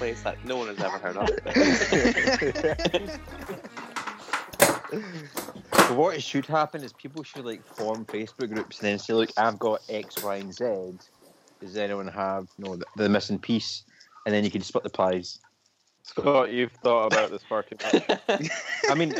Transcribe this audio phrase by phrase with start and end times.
[0.00, 1.28] place that no one has ever heard of.
[5.70, 9.28] But what should happen is people should like form Facebook groups and then say, "Look,
[9.36, 10.64] I've got X, Y, and Z.
[11.60, 13.84] Does anyone have you know the, the missing piece?"
[14.24, 15.38] And then you can split the prize.
[16.02, 18.02] Scott, you've thought about this far too much.
[18.88, 19.14] I mean,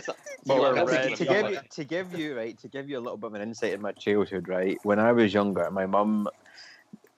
[0.46, 3.18] well, are to, to give you to give you right to give you a little
[3.18, 4.78] bit of an insight in my childhood, right?
[4.82, 6.26] When I was younger, my mum,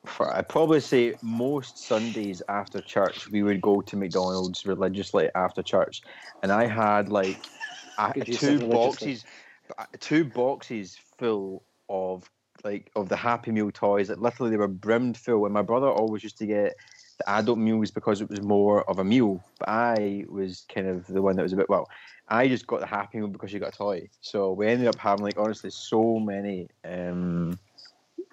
[0.04, 5.62] for I'd probably say most Sundays after church, we would go to McDonald's religiously after
[5.62, 6.02] church,
[6.42, 7.36] and I had like
[8.26, 9.24] you two boxes,
[10.00, 12.28] two boxes full of
[12.64, 14.08] like of the Happy Meal toys.
[14.08, 16.74] That literally they were brimmed full, and my brother always used to get
[17.18, 19.42] the adult meals because it was more of a meal.
[19.58, 21.88] But I was kind of the one that was a bit well.
[22.28, 24.08] I just got the Happy Meal because you got a toy.
[24.20, 27.58] So we ended up having like honestly so many um,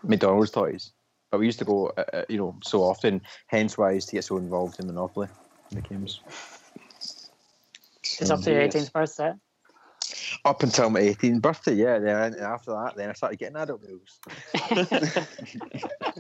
[0.04, 0.94] McDonald's toys.
[1.31, 3.22] But we used to go, uh, uh, you know, so often.
[3.47, 5.27] Hence why I used to get so involved in Monopoly
[5.71, 6.21] in the games.
[8.03, 9.33] It's up to your 18th birthday.
[10.45, 11.99] Up until my 18th birthday, yeah.
[11.99, 14.19] Then after that, then I started getting adult meals.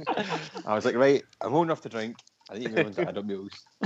[0.65, 2.15] I was like, right, I'm old enough to drink.
[2.49, 3.65] I need to move into adult meals.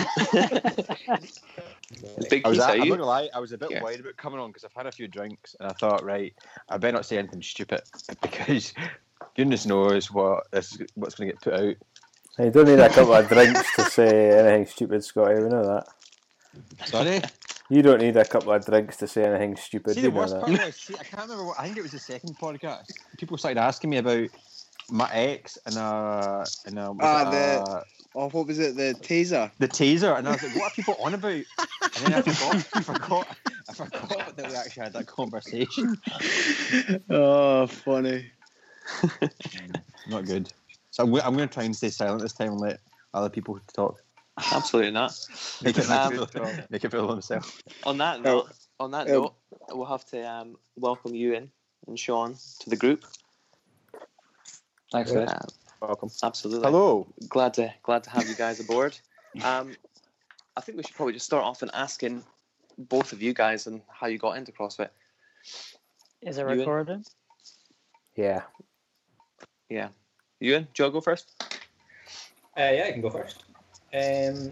[2.46, 3.82] I was, at, I'm not gonna lie, I was a bit Yeah.
[3.82, 6.34] worried about coming on because I've had a few drinks and I thought, right,
[6.70, 7.82] I better not say anything stupid
[8.22, 8.74] because
[9.36, 11.76] goodness knows what what's going to get put out.
[12.40, 15.36] You don't need a couple of drinks to say anything stupid, Scotty.
[15.36, 16.88] We know that.
[16.88, 17.22] Sorry.
[17.70, 19.96] You don't need a couple of drinks to say anything stupid.
[19.96, 22.00] see, the worst part was, see, I can't remember what I think it was the
[22.00, 22.92] second podcast.
[23.18, 24.28] People started asking me about
[24.90, 27.84] my ex and uh and uh, was Ah, it, the- uh,
[28.16, 28.76] Oh, what was it?
[28.76, 29.50] The taser.
[29.58, 31.44] the taser, and I was like, "What are people on about?" And
[32.06, 33.28] then I forgot, I forgot,
[33.68, 35.98] I forgot that we actually had that conversation.
[37.10, 38.32] oh, funny.
[40.08, 40.52] Not good.
[40.92, 42.80] So I'm, go- I'm going to try and stay silent this time and let
[43.14, 44.02] other people talk.
[44.52, 45.14] Absolutely not.
[45.64, 47.52] Make it, Um, make it, make feel themselves.
[47.84, 48.22] On that Oh.
[48.22, 49.22] note, on that Oh.
[49.22, 49.34] note,
[49.70, 51.52] we'll have to um, welcome you in
[51.88, 53.06] and Sean to the group.
[54.92, 55.30] Thanks, guys.
[55.30, 55.46] Uh,
[55.82, 56.10] Welcome.
[56.24, 56.66] absolutely.
[56.66, 57.08] Hello.
[57.28, 58.98] Glad to glad to have you guys aboard.
[59.44, 59.76] Um,
[60.56, 62.24] I think we should probably just start off in asking
[62.78, 64.90] both of you guys and how you got into CrossFit.
[66.22, 66.60] Is it You in?
[66.60, 67.06] recorded?
[68.16, 68.44] Yeah.
[69.74, 69.88] Yeah,
[70.40, 70.68] you in?
[70.72, 71.32] Do you want to go first?
[72.56, 73.44] Uh, yeah, I can go first.
[73.92, 74.52] Um,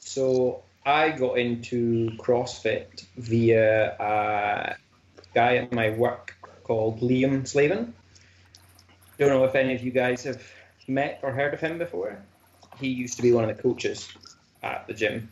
[0.00, 4.76] so I got into CrossFit via a
[5.32, 7.94] guy at my work called Liam Slavin.
[9.18, 10.42] Don't know if any of you guys have
[10.86, 12.18] met or heard of him before.
[12.78, 14.10] He used to be one of the coaches
[14.62, 15.30] at the gym.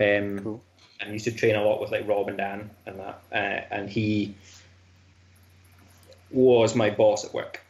[0.00, 0.60] Um, Cool.
[0.98, 3.22] and used to train a lot with like Rob and Dan and that.
[3.32, 4.34] Uh, and he
[6.32, 7.62] was my boss at work.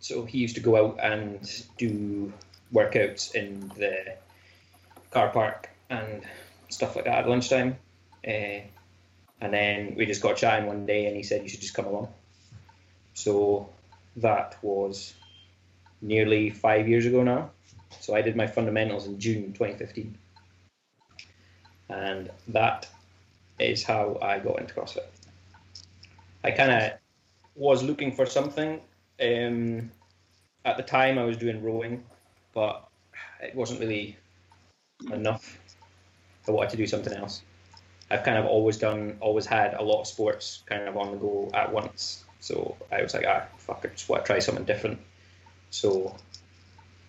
[0.00, 2.32] So he used to go out and do
[2.72, 4.16] workouts in the
[5.10, 6.22] car park and
[6.68, 7.76] stuff like that at lunchtime.
[8.26, 8.60] Uh,
[9.42, 11.86] and then we just got chatting one day and he said, You should just come
[11.86, 12.08] along.
[13.14, 13.68] So
[14.16, 15.14] that was
[16.00, 17.50] nearly five years ago now.
[18.00, 20.16] So I did my fundamentals in June 2015.
[21.88, 22.88] And that
[23.58, 25.06] is how I got into CrossFit.
[26.44, 26.92] I kind of
[27.54, 28.80] was looking for something.
[29.20, 29.90] Um,
[30.64, 32.04] at the time, I was doing rowing,
[32.54, 32.88] but
[33.42, 34.16] it wasn't really
[35.12, 35.58] enough.
[36.48, 37.42] I wanted to do something else.
[38.10, 41.16] I've kind of always done, always had a lot of sports kind of on the
[41.16, 42.24] go at once.
[42.40, 44.98] So I was like, ah, fuck, I just want to try something different.
[45.70, 46.16] So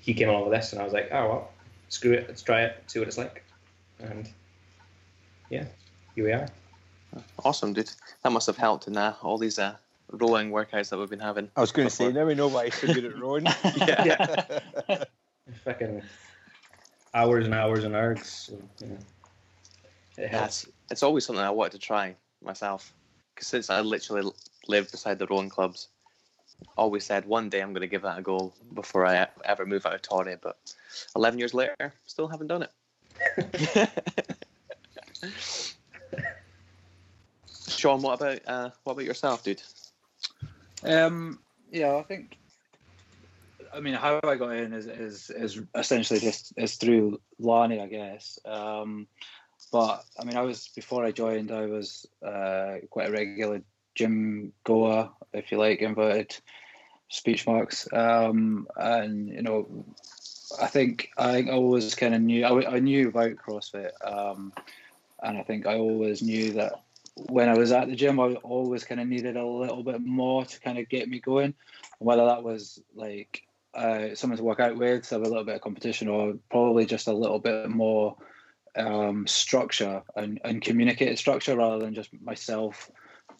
[0.02, 1.52] he came along with this, and I was like, oh well,
[1.90, 3.44] screw it, let's try it, see what it's like.
[4.00, 4.30] And
[5.50, 5.66] yeah,
[6.16, 6.48] here we are.
[7.44, 7.92] Awesome, dude.
[8.24, 9.76] That must have helped in uh, all these uh,
[10.12, 11.50] rowing workouts that we've been having.
[11.56, 13.46] I was going to say, now we know why he's so good at rowing.
[13.76, 14.04] Yeah.
[14.90, 15.04] yeah.
[15.64, 16.02] Fucking
[17.14, 18.26] hours and hours and hours.
[18.28, 18.98] So, you know,
[20.18, 20.64] it Yeah, helps.
[20.64, 22.94] it's, it's always something I wanted to try myself.
[23.34, 24.36] Because since I literally l-
[24.68, 25.88] live beside the rowing clubs,
[26.78, 29.86] always said one day I'm going to give that a go before I ever move
[29.86, 30.38] out of Torrey.
[30.42, 30.58] But
[31.16, 32.72] 11 years later, still haven't done it.
[37.68, 39.62] Sean, what about uh, what about yourself, dude?
[40.84, 41.40] Um,
[41.72, 42.38] yeah, I think.
[43.74, 47.88] I mean, how I got in is is, is essentially just is through Lani, I
[47.88, 48.38] guess.
[48.46, 49.08] Um,
[49.72, 53.62] but I mean, I was before I joined, I was uh, quite a regular
[53.96, 56.36] gym goer, if you like, inverted
[57.10, 57.88] speech marks.
[57.94, 59.86] Um, and you know,
[60.60, 64.52] I think I think I always kind of knew I knew about CrossFit, um,
[65.22, 66.82] and I think I always knew that
[67.16, 70.46] when I was at the gym, I always kind of needed a little bit more
[70.46, 71.46] to kind of get me going.
[71.46, 71.54] And
[72.00, 73.44] whether that was like
[73.74, 77.08] uh, someone to work out with, have a little bit of competition, or probably just
[77.08, 78.16] a little bit more
[78.76, 82.90] um, structure and, and communicated structure rather than just myself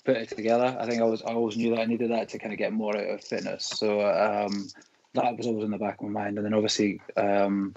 [0.04, 0.76] put it together.
[0.80, 2.74] I think I was I always knew that I needed that to kind of get
[2.74, 3.66] more out of fitness.
[3.66, 4.68] So um,
[5.14, 6.38] that was always in the back of my mind.
[6.38, 7.76] And then obviously, um,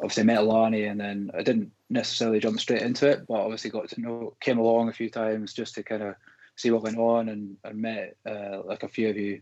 [0.00, 3.88] obviously met Lani, and then I didn't necessarily jump straight into it, but obviously got
[3.90, 6.14] to know, came along a few times just to kind of
[6.56, 9.40] see what went on, and, and met uh, like a few of you.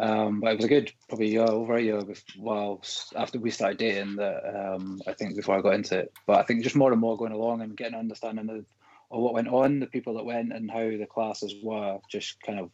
[0.00, 2.02] Um, but it was a good probably year over a year
[2.36, 2.82] well
[3.14, 6.12] after we started dating that um, I think before I got into it.
[6.26, 8.64] But I think just more and more going along and getting an understanding of,
[9.12, 12.58] of what went on, the people that went, and how the classes were, just kind
[12.58, 12.70] of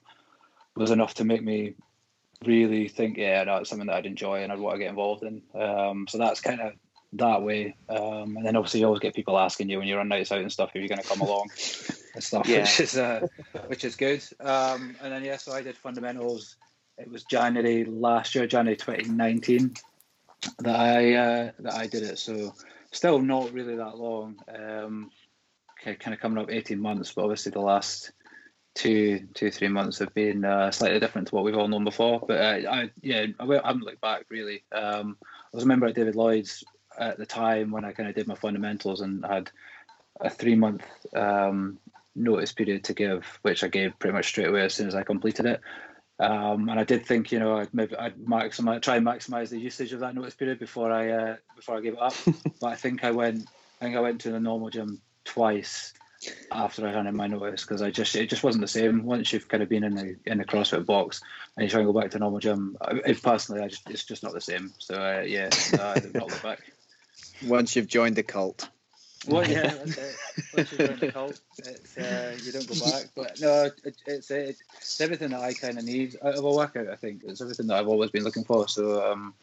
[0.77, 1.75] was enough to make me
[2.47, 5.23] really think, yeah, no, it's something that I'd enjoy and I'd want to get involved
[5.23, 5.43] in.
[5.55, 6.73] Um, so that's kind of
[7.15, 7.77] that way.
[7.89, 10.41] Um, and then obviously you always get people asking you when you're on nights out
[10.41, 11.51] and stuff if you're going to come along
[12.15, 12.61] and stuff, Yeah.
[12.61, 13.27] which is uh,
[13.67, 14.23] which is good.
[14.41, 16.57] Um, and then yeah, so I did fundamentals.
[16.99, 19.75] It was January last year, January 2019,
[20.61, 22.19] that I uh, that I did it.
[22.19, 22.55] So
[22.93, 24.37] still not really that long.
[24.49, 25.11] Um,
[25.83, 28.13] kind of coming up 18 months, but obviously the last
[28.75, 32.21] two, two, three months have been uh, slightly different to what we've all known before.
[32.27, 34.63] But uh, I, yeah, I haven't looked back really.
[34.73, 36.63] Um, I was a member at David Lloyd's
[37.01, 39.51] at the time when I kind of did my fundamentals and had
[40.21, 40.85] a three month
[41.17, 41.79] um,
[42.15, 45.03] notice period to give, which I gave pretty much straight away as soon as I
[45.03, 45.61] completed it.
[46.19, 49.59] Um, and I did think, you know, I'd maybe I'd maximize, try and maximize the
[49.59, 52.15] usage of that notice period before I uh, before I gave it up.
[52.61, 53.49] but I think I went,
[53.81, 55.95] I think I went to the normal gym twice
[56.53, 59.05] after I ran in my notice because I just it just wasn't the same.
[59.05, 61.23] Once you've kind of been in the in the CrossFit box
[61.57, 64.05] and you try and go back to normal gym, I, if personally, I just it's
[64.05, 64.73] just not the same.
[64.79, 66.61] So uh, yeah, no, I did not look back.
[67.43, 68.69] Once you've joined the cult.
[69.27, 70.17] Well, yeah, that's it.
[70.55, 73.11] Once you're in the cult, it's, uh, you don't go back.
[73.15, 76.89] But no, it, it's it's everything that I kind of need out of a workout.
[76.89, 78.67] I think it's everything that I've always been looking for.
[78.69, 79.35] So, um,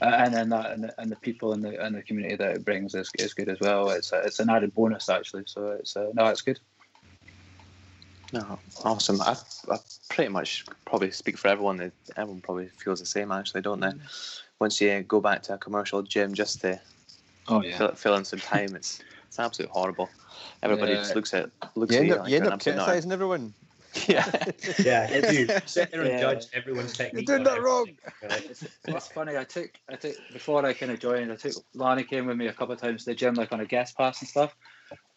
[0.00, 2.64] and then that and the, and the people and the and the community that it
[2.64, 3.90] brings is, is good as well.
[3.90, 5.44] It's a, it's an added bonus actually.
[5.46, 6.58] So it's uh, no, it's good.
[8.32, 9.20] No, awesome.
[9.20, 9.36] I,
[9.70, 9.78] I
[10.08, 11.92] pretty much probably speak for everyone.
[12.16, 13.92] Everyone probably feels the same, actually, don't they?
[14.60, 16.80] Once you go back to a commercial gym just to
[17.48, 20.10] Oh fill, fill in some time, it's it's absolutely horrible.
[20.62, 20.98] Everybody Yeah.
[20.98, 22.54] just looks at looks You at end you up, like you end you're up an
[22.54, 22.92] absolute nutter.
[22.92, 23.54] criticising everyone.
[24.06, 24.24] Yeah,
[24.84, 25.48] Yeah, you.
[25.66, 26.20] Sit there and Yeah.
[26.20, 27.28] judge everyone's technique.
[27.28, 27.88] You're doing that wrong.
[28.22, 28.44] everything, right?
[28.48, 29.36] It's, it's funny.
[29.36, 31.32] I took I took before I kind of joined.
[31.32, 33.58] I took Lani came with me a couple of times to the gym, like on
[33.60, 34.54] a guest pass and stuff.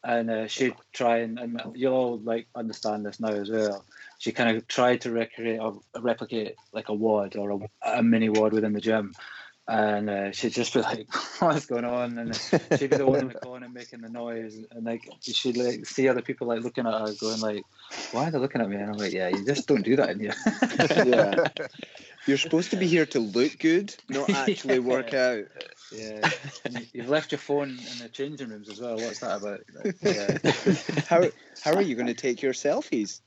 [0.03, 3.85] And uh, she'd try and, and you'll all like understand this now as well.
[4.17, 7.59] She kind of tried to recreate or replicate like a wad or a,
[7.99, 9.13] a mini wad within the gym.
[9.65, 11.07] And uh, she'd just be like,
[11.39, 12.35] "What's going on?" And
[12.77, 16.09] she'd be the one in the corner making the noise, and like she'd like see
[16.09, 17.63] other people like looking at her, going like,
[18.11, 20.09] "Why are they looking at me?" And I'm like, "Yeah, you just don't do that
[20.09, 20.33] in here."
[21.05, 21.47] Yeah.
[22.25, 25.45] You're supposed to be here to look good, not actually work out.
[25.91, 26.29] Yeah,
[26.65, 28.95] And you- you've left your phone in the changing rooms as well.
[28.95, 29.61] What's that about?
[30.01, 30.37] Yeah.
[31.07, 31.29] How
[31.63, 33.21] how are you going to take your selfies?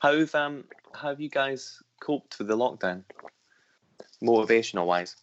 [0.00, 3.04] how've um how have you guys coped with the lockdown,
[4.22, 5.16] motivational wise?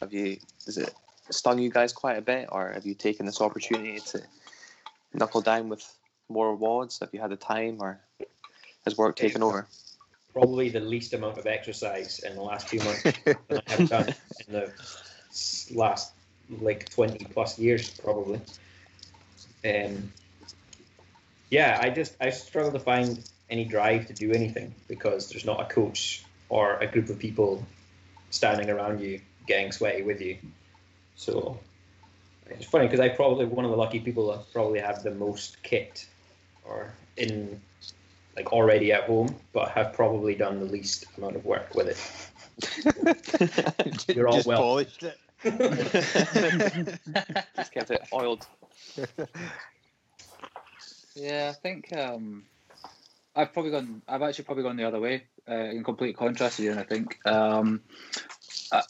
[0.00, 0.94] Have you is it
[1.30, 4.22] stung you guys quite a bit, or have you taken this opportunity to
[5.14, 5.84] knuckle down with
[6.28, 6.98] more awards?
[7.00, 8.00] Have you had the time, or
[8.84, 9.66] has work taken over?
[10.32, 13.02] Probably the least amount of exercise in the last two months
[13.48, 14.14] than I have done
[14.46, 14.72] in the
[15.74, 16.12] last
[16.60, 18.40] like 20 plus years, probably.
[19.64, 20.12] Um,
[21.50, 25.60] yeah, I just I struggle to find any drive to do anything because there's not
[25.60, 27.64] a coach or a group of people
[28.30, 30.36] standing around you getting sweaty with you.
[31.14, 31.58] So
[32.48, 35.62] it's funny because I probably one of the lucky people that probably have the most
[35.62, 36.06] kit
[36.64, 37.60] or in
[38.36, 41.98] like already at home, but have probably done the least amount of work with it.
[44.14, 44.58] You're all Just well.
[44.58, 45.18] polished it.
[47.56, 48.46] Just kept it oiled.
[51.16, 52.44] Yeah, I think um,
[53.36, 54.02] I've probably gone.
[54.08, 56.70] I've actually probably gone the other way, uh, in complete contrast to you.
[56.70, 57.82] And I think, um,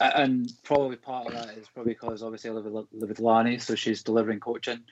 [0.00, 3.58] and probably part of that is probably because obviously I live with, live with Lani,
[3.58, 4.84] so she's delivering coaching,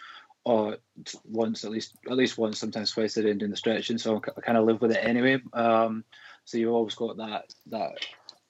[0.44, 0.78] or
[1.24, 3.96] once at least, at least once, sometimes twice a day, doing the stretching.
[3.96, 5.40] So I kind of live with it anyway.
[5.52, 6.04] Um,
[6.44, 7.92] so you've always got that that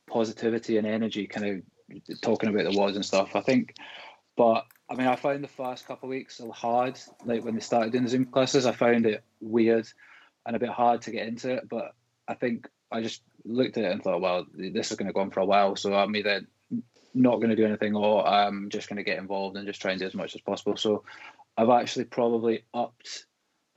[0.06, 3.36] positivity and energy, kind of talking about the wads and stuff.
[3.36, 3.74] I think,
[4.36, 6.98] but I mean, I found the first couple of weeks hard.
[7.26, 9.86] Like when they started doing the Zoom classes, I found it weird
[10.46, 11.68] and a bit hard to get into it.
[11.68, 11.94] But
[12.28, 15.20] I think I just looked at it and thought, well, this is going to go
[15.20, 15.76] on for a while.
[15.76, 16.42] So I'm either
[17.14, 19.92] not going to do anything or I'm just going to get involved and just try
[19.92, 20.76] and do as much as possible.
[20.76, 21.04] So
[21.56, 23.26] I've actually probably upped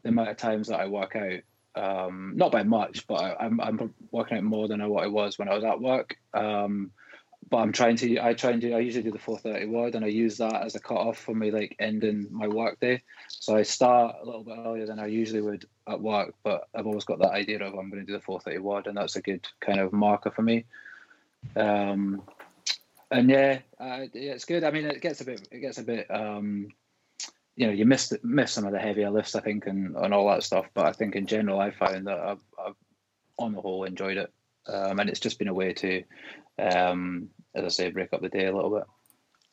[0.04, 1.42] the amount of times that I work out
[1.78, 5.38] Um, not by much, but I, I'm I'm working out more than what I was
[5.38, 6.18] when I was at work.
[6.34, 6.90] Um,
[7.50, 8.20] but I'm trying to.
[8.20, 8.74] I try and do.
[8.74, 11.34] I usually do the 4:30 wad, and I use that as a cut off for
[11.34, 13.04] me, like ending my work day.
[13.30, 16.88] So I start a little bit earlier than I usually would at work, but I've
[16.88, 19.22] always got that idea of I'm going to do the 4:30 wad, and that's a
[19.22, 20.66] good kind of marker for me.
[21.56, 22.24] Um,
[23.12, 24.64] and yeah, uh, yeah, it's good.
[24.64, 25.48] I mean, it gets a bit.
[25.52, 26.08] It gets a bit.
[26.10, 26.70] Um,
[27.56, 30.28] you know, you miss miss some of the heavier lifts, I think, and, and all
[30.30, 30.66] that stuff.
[30.74, 32.76] But I think in general, I found that I've, I've
[33.40, 34.32] on the whole enjoyed it,
[34.68, 36.04] um, and it's just been a way to,
[36.60, 38.84] um, as I say, break up the day a little bit.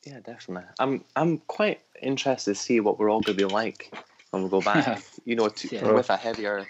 [0.05, 0.69] Yeah, definitely.
[0.79, 3.91] I'm I'm quite interested to see what we're all going to be like
[4.31, 5.01] when we go back.
[5.25, 5.91] you know, to, Yeah.
[5.91, 6.67] with a heavier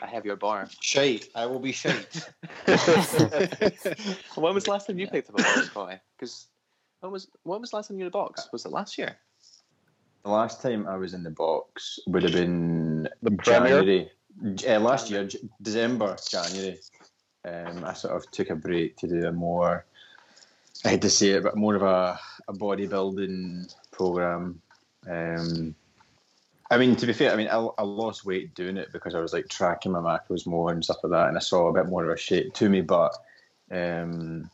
[0.00, 0.68] a heavier bar.
[0.80, 1.28] Shite.
[1.34, 2.30] I will be shite.
[4.36, 5.96] when was the last time you picked up a box, Scotty?
[6.16, 6.46] Because
[7.00, 8.48] when was when was the last time you were in a box?
[8.52, 9.18] Was it last year?
[10.24, 13.68] The last time I was in the box would have been The Premier?
[13.82, 14.10] January.
[14.68, 16.78] Uh, last year, J- December, January.
[17.44, 19.86] Um, I sort of took a break to do a more,
[20.84, 22.18] I hate to say it, but more of a,
[22.48, 24.60] a bodybuilding program.
[25.08, 25.74] Um,
[26.70, 29.20] I mean, to be fair, I mean, I, I lost weight doing it because I
[29.20, 31.86] was like tracking my macros more and stuff like that, and I saw a bit
[31.86, 32.82] more of a shape to me.
[32.82, 33.14] But
[33.70, 34.50] um,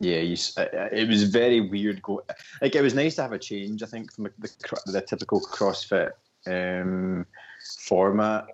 [0.00, 2.00] yeah, you, it was very weird.
[2.00, 2.22] Go
[2.62, 3.82] like it was nice to have a change.
[3.82, 6.12] I think from the the, the typical CrossFit
[6.46, 7.26] um,
[7.80, 8.46] format.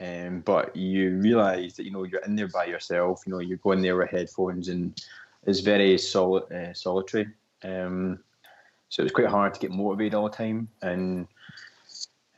[0.00, 3.22] Um, but you realise that you know you're in there by yourself.
[3.26, 5.00] You know you're going there with headphones, and
[5.46, 7.28] it's very soli- uh, solitary.
[7.62, 8.20] Um,
[8.88, 10.68] so it was quite hard to get motivated all the time.
[10.82, 11.26] And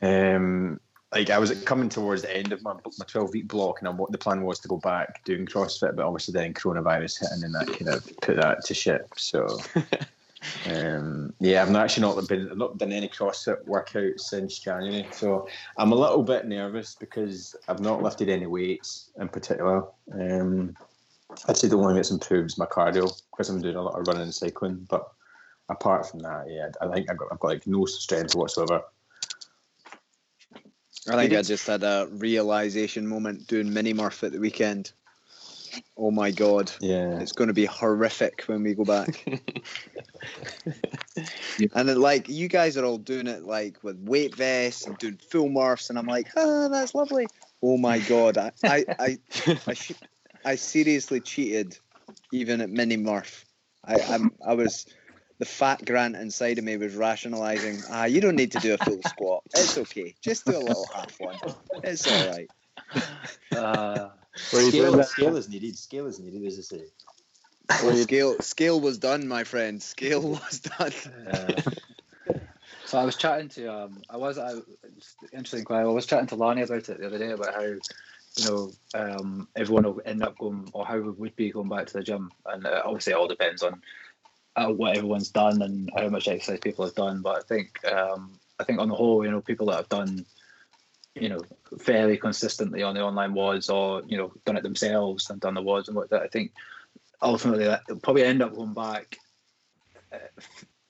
[0.01, 0.79] um,
[1.13, 3.95] like I was coming towards the end of my my twelve week block, and I,
[4.09, 7.51] the plan was to go back doing CrossFit, but obviously then coronavirus hit, and then
[7.53, 9.07] that kind of put that to shit.
[9.15, 9.47] So.
[10.69, 15.47] Um, yeah, I've not actually not been not done any CrossFit workouts since January, so
[15.77, 19.83] I'm a little bit nervous because I've not lifted any weights in particular.
[20.13, 20.75] Um,
[21.47, 23.99] I'd say the only thing that's improved is my cardio because I'm doing a lot
[23.99, 24.85] of running and cycling.
[24.89, 25.09] But
[25.69, 28.83] apart from that, yeah, I think I've got, I've got like no strength whatsoever.
[31.09, 34.93] I think I just had a realization moment doing mini Murph at the weekend.
[35.97, 39.25] Oh my god, Yeah, it's going to be horrific when we go back.
[41.73, 45.19] and then, like you guys are all doing it like with weight vests and doing
[45.29, 47.27] full Murphs, and I'm like, ah, that's lovely.
[47.61, 49.17] Oh my god, I I I
[49.67, 49.75] I,
[50.45, 51.77] I seriously cheated
[52.31, 53.45] even at mini Murph.
[53.85, 54.85] I I'm, I was
[55.39, 57.81] the fat Grant inside of me was rationalizing.
[57.89, 59.43] Ah, you don't need to do a full squat.
[59.55, 60.15] It's okay.
[60.21, 61.37] Just do a little half one.
[61.83, 62.49] It's all right.
[63.51, 64.09] Uh,
[64.51, 65.77] Were you doing scale, scale is needed.
[65.77, 66.83] Scale is needed, as I say.
[67.83, 69.81] Well, scale scale was done, my friend.
[69.81, 70.93] Scale was done.
[71.27, 71.61] Uh,
[72.85, 74.53] So I was chatting to um I was I
[74.97, 77.81] it's interesting I was chatting to Lani about it the other day about how you
[78.37, 81.93] know um everyone will end up going or how we would be going back to
[81.93, 83.81] the gym and uh, obviously it all depends on
[84.55, 88.39] uh, what everyone's done and how much exercise people have done but I think um
[88.59, 90.25] I think on the whole you know people that have done
[91.15, 91.39] you know
[91.79, 95.61] fairly consistently on the online wads or you know done it themselves and done the
[95.61, 96.53] wads and what that I think
[97.21, 99.17] ultimately that they'll probably end up going back
[100.11, 100.17] uh,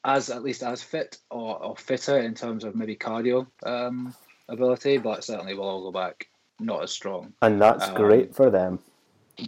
[0.06, 4.14] as at least as fit or, or fitter in terms of maybe cardio um,
[4.50, 6.28] ability, but certainly we'll all go back
[6.60, 7.34] not as strong.
[7.42, 8.80] And that's Um, great for them.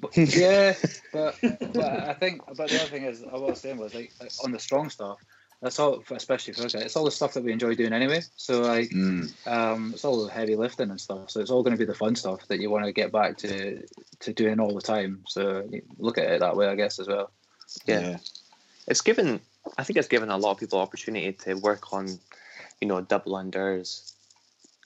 [0.02, 0.74] But, yeah,
[1.14, 1.78] but but
[2.10, 4.12] I think but the other thing is what I was saying was like,
[4.44, 5.20] on the strong stuff.
[5.66, 6.76] That's all, especially for us.
[6.76, 6.82] Eh?
[6.82, 8.22] It's all the stuff that we enjoy doing anyway.
[8.36, 9.34] So like, mm.
[9.48, 11.32] um, it's all the heavy lifting and stuff.
[11.32, 13.36] So it's all going to be the fun stuff that you want to get back
[13.38, 13.84] to
[14.20, 15.24] to doing all the time.
[15.28, 15.68] So
[15.98, 17.32] look at it that way, I guess, as well.
[17.88, 18.18] Yeah.
[18.86, 19.42] It's given
[19.76, 22.10] I think it's given a lot of people opportunity to work on,
[22.80, 24.14] you know, double unders,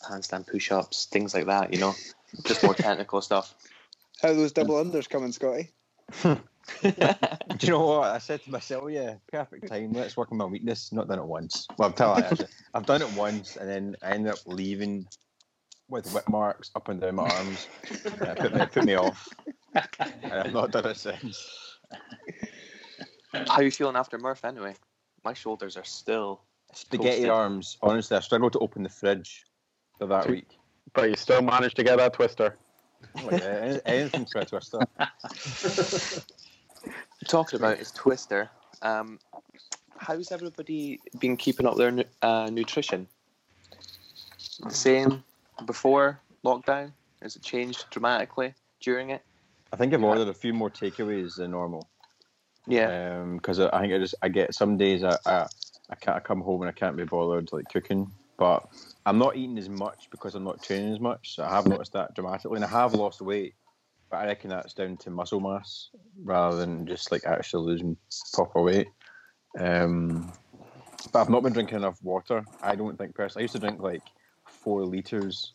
[0.10, 1.94] handstand push ups, things like that, you know.
[2.46, 3.54] Just more technical stuff.
[4.22, 4.94] How those double mm.
[4.94, 5.72] unders coming, Scotty?
[6.82, 8.10] Do you know what?
[8.10, 9.92] I said to myself, oh, yeah, perfect time.
[9.94, 10.92] Let's work on my weakness.
[10.92, 11.68] Not done it once.
[11.78, 15.08] Well, I've tell you, I've done it once, and then I ended up leaving
[15.90, 17.68] with whip marks up and down my arms.
[18.06, 19.28] And it put me, it put me off.
[19.74, 21.78] And I've not done it since.
[23.34, 24.76] How are you feeling after Murph anyway?
[25.24, 26.42] My shoulders are still
[26.74, 27.30] Spaghetti Toasted.
[27.30, 27.78] arms.
[27.82, 29.46] Honestly, I struggled to open the fridge
[29.98, 30.58] for that Two- week.
[30.94, 32.58] But you still managed to get that twister.
[33.18, 34.80] Oh, yeah, anything for a twister.
[37.28, 38.50] talking about is Twister.
[38.82, 39.20] Um,
[39.98, 43.08] how's everybody been keeping up their uh, nutrition?
[44.64, 45.24] The same
[45.66, 46.92] before lockdown?
[47.22, 49.22] Has it changed dramatically during it?
[49.72, 51.88] I think I've ordered a few more takeaways than normal.
[52.68, 53.24] Yeah.
[53.34, 55.48] because I I think I just I get some days I, I
[55.90, 58.12] I can't I come home and I can't be bothered like cooking.
[58.38, 58.68] but
[59.06, 61.36] I'm not eating as much because I'm not training as much.
[61.36, 63.54] So I have noticed that dramatically, and I have lost weight.
[64.10, 65.90] But I reckon that's down to muscle mass
[66.24, 67.98] rather than just like actually losing
[68.34, 68.88] proper weight.
[69.58, 70.32] Um,
[71.12, 72.44] but I've not been drinking enough water.
[72.62, 73.44] I don't think personally.
[73.44, 74.02] I used to drink like
[74.46, 75.54] four liters.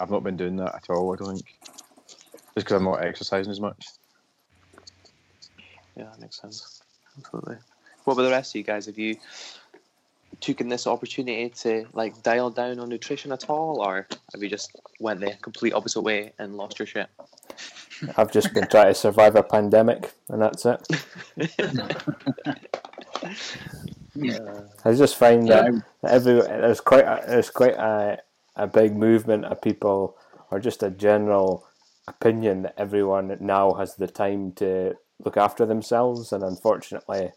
[0.00, 1.12] I've not been doing that at all.
[1.12, 1.46] I don't think
[2.54, 3.86] just because I'm not exercising as much.
[5.96, 6.82] Yeah, that makes sense.
[7.18, 7.56] Absolutely.
[8.04, 8.86] What about the rest of you guys?
[8.86, 9.16] Have you
[10.42, 14.76] taken this opportunity to like dial down on nutrition at all, or have you just
[15.00, 17.08] went the complete opposite way and lost your shit?
[18.16, 20.86] I've just been trying to survive a pandemic, and that's it.
[24.84, 28.18] I just find that every there's quite a, there's quite a,
[28.56, 30.16] a big movement of people,
[30.50, 31.64] or just a general
[32.08, 37.30] opinion that everyone now has the time to look after themselves, and unfortunately,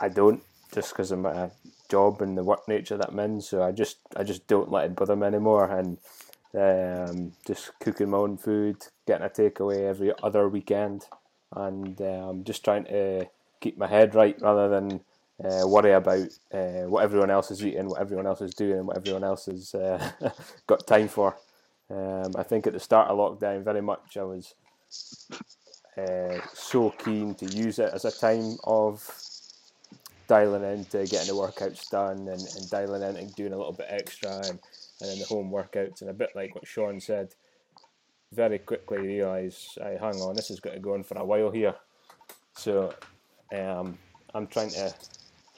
[0.00, 1.50] I don't just because of my
[1.88, 3.40] job and the work nature that I'm in.
[3.40, 5.98] So I just I just don't let it bother me anymore, and
[6.54, 11.06] um, just cooking my own food, getting a takeaway every other weekend,
[11.54, 13.26] and um, just trying to
[13.60, 15.00] keep my head right rather than
[15.44, 18.86] uh, worry about uh, what everyone else is eating, what everyone else is doing, and
[18.86, 20.10] what everyone else has uh,
[20.66, 21.36] got time for.
[21.90, 24.54] Um, I think at the start of lockdown, very much I was
[25.96, 29.02] uh, so keen to use it as a time of
[30.28, 33.86] dialing into getting the workouts done and, and dialing in and doing a little bit
[33.88, 34.60] extra and,
[35.00, 37.34] and then the home workouts and a bit like what Sean said,
[38.32, 41.50] very quickly realise, I hang on, this has got to go on for a while
[41.50, 41.74] here.
[42.54, 42.94] So
[43.54, 43.98] um,
[44.34, 44.94] I'm trying to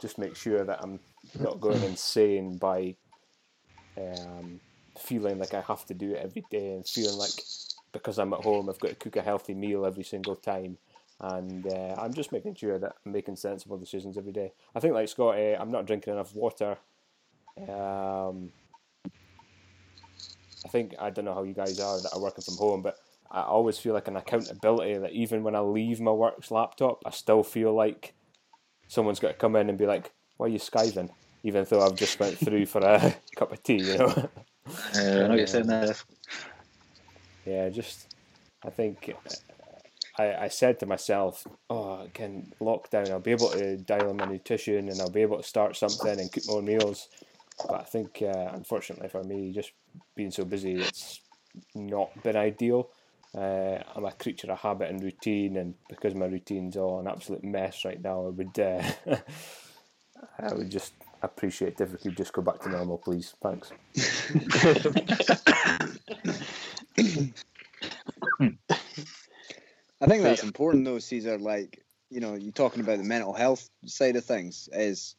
[0.00, 1.00] just make sure that I'm
[1.38, 2.96] not going insane by
[3.98, 4.60] um,
[4.98, 7.32] feeling like I have to do it every day and feeling like
[7.92, 10.78] because I'm at home I've got to cook a healthy meal every single time.
[11.20, 14.52] And uh, I'm just making sure that I'm making sensible decisions every day.
[14.74, 16.78] I think, like Scotty, I'm not drinking enough water.
[17.68, 18.50] Um,
[20.64, 22.96] I think I don't know how you guys are that are working from home, but
[23.30, 27.10] I always feel like an accountability that even when I leave my work's laptop, I
[27.10, 28.14] still feel like
[28.88, 31.10] someone's got to come in and be like, "Why are you skiving?"
[31.42, 34.06] Even though I've just went through for a cup of tea, you know.
[34.06, 35.94] Uh, I know what you're saying there.
[37.46, 38.14] yeah, just
[38.64, 39.14] I think
[40.20, 44.26] I, I said to myself, "Oh, again, lockdown, I'll be able to dial in my
[44.26, 47.08] nutrition and I'll be able to start something and cook more meals."
[47.68, 49.72] But I think, uh, unfortunately for me, just
[50.16, 51.20] being so busy, it's
[51.74, 52.90] not been ideal.
[53.32, 57.44] Uh, I'm a creature of habit and routine, and because my routine's all an absolute
[57.44, 58.82] mess right now, I would, uh,
[60.38, 63.34] I would just appreciate if we could just go back to normal, please.
[63.40, 63.70] Thanks.
[70.00, 71.38] I think that's important though, Caesar.
[71.38, 74.68] Like, you know, you're talking about the mental health side of things.
[74.72, 75.14] Is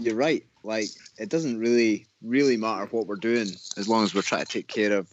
[0.00, 0.44] you're right.
[0.62, 4.52] Like, it doesn't really, really matter what we're doing as long as we're trying to
[4.52, 5.08] take care of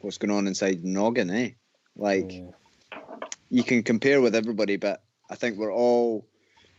[0.00, 1.50] what's going on inside the noggin, eh?
[1.96, 2.50] Like, Yeah.
[3.50, 6.26] you can compare with everybody, but I think we're all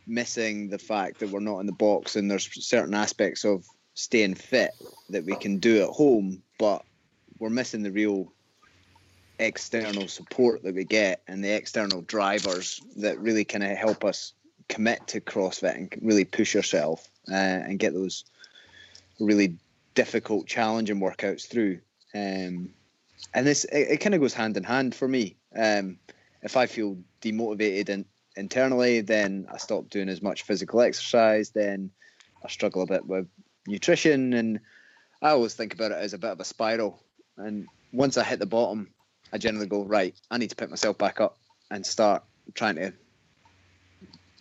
[0.07, 4.35] missing the fact that we're not in the box, and there's certain aspects of staying
[4.35, 4.71] fit
[5.09, 6.83] that we can do at home, but
[7.39, 8.33] we're missing the real
[9.41, 14.33] external support that we get and the external drivers that really kind of help us
[14.69, 18.23] commit to CrossFit and really push yourself uh, and get those
[19.19, 19.57] really
[19.95, 21.79] difficult, challenging workouts through.
[22.13, 22.69] Um,
[23.33, 25.35] and this it, it kind of goes hand in hand for me.
[25.55, 25.97] Um,
[26.41, 31.49] if I feel demotivated in, internally, then I stop doing as much physical exercise.
[31.49, 31.91] Then
[32.43, 33.27] I struggle a bit with
[33.67, 34.59] nutrition, and
[35.21, 37.03] I always think about it as a bit of a spiral.
[37.37, 38.89] And once I hit the bottom,
[39.33, 40.15] I generally go right.
[40.29, 41.37] I need to pick myself back up
[41.69, 42.93] and start trying to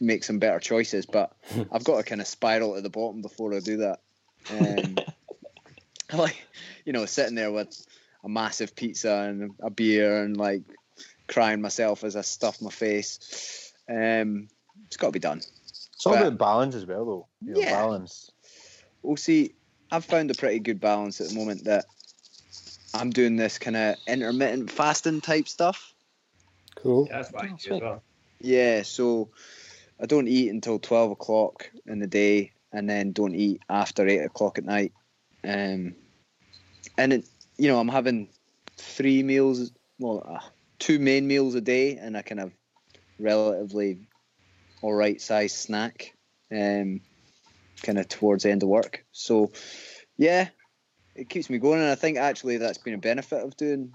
[0.00, 1.06] make some better choices.
[1.06, 1.32] But
[1.72, 4.00] I've got to kind of spiral at the bottom before I do that.
[4.50, 4.96] Um,
[6.18, 6.36] like,
[6.84, 7.86] you know, sitting there with
[8.24, 10.62] a massive pizza and a beer and like
[11.28, 13.72] crying myself as I stuff my face.
[13.88, 14.48] Um,
[14.86, 15.38] it's got to be done.
[15.38, 17.26] It's all But- about balance as well, though.
[17.42, 17.72] You know, Yeah.
[17.72, 18.30] balance.
[19.02, 19.54] Well, see,
[19.90, 21.86] I've found a pretty good balance at the moment that
[22.94, 25.94] I'm doing this kind of intermittent fasting type stuff.
[26.76, 27.06] Cool.
[27.08, 28.02] Yeah, that's what I Oh, do as well.
[28.40, 29.30] Yeah, so
[30.00, 34.18] I don't eat until 12 o'clock in the day and then don't eat after 8
[34.24, 34.92] o'clock at night.
[35.44, 35.94] Um,
[36.96, 38.28] and, it, you know, I'm having
[38.76, 40.40] three meals, well, uh,
[40.78, 42.52] two main meals a day and a kind of
[43.18, 43.98] relatively
[44.82, 46.14] all right size snack
[46.50, 47.00] um,
[47.82, 49.04] kind of towards the end of work.
[49.12, 49.52] So,
[50.16, 50.48] yeah,
[51.20, 51.80] it keeps me going.
[51.80, 53.92] And I think actually that's been a benefit of doing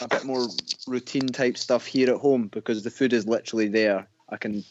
[0.00, 0.48] a bit more
[0.88, 4.08] routine type stuff here at home because the food is literally there.
[4.28, 4.64] I can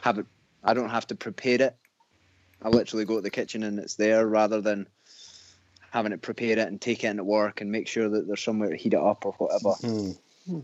[0.00, 0.26] have it.
[0.62, 1.76] I don't have to prepare it.
[2.62, 4.86] I literally go to the kitchen and it's there rather than
[5.90, 8.70] having to prepare it and take it into work and make sure that there's somewhere
[8.70, 9.72] to heat it up or whatever.
[9.72, 10.60] Hmm.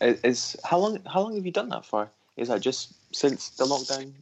[0.00, 1.00] Is, is how long?
[1.04, 2.10] How long have you done that for?
[2.36, 4.12] Is that just since the lockdown?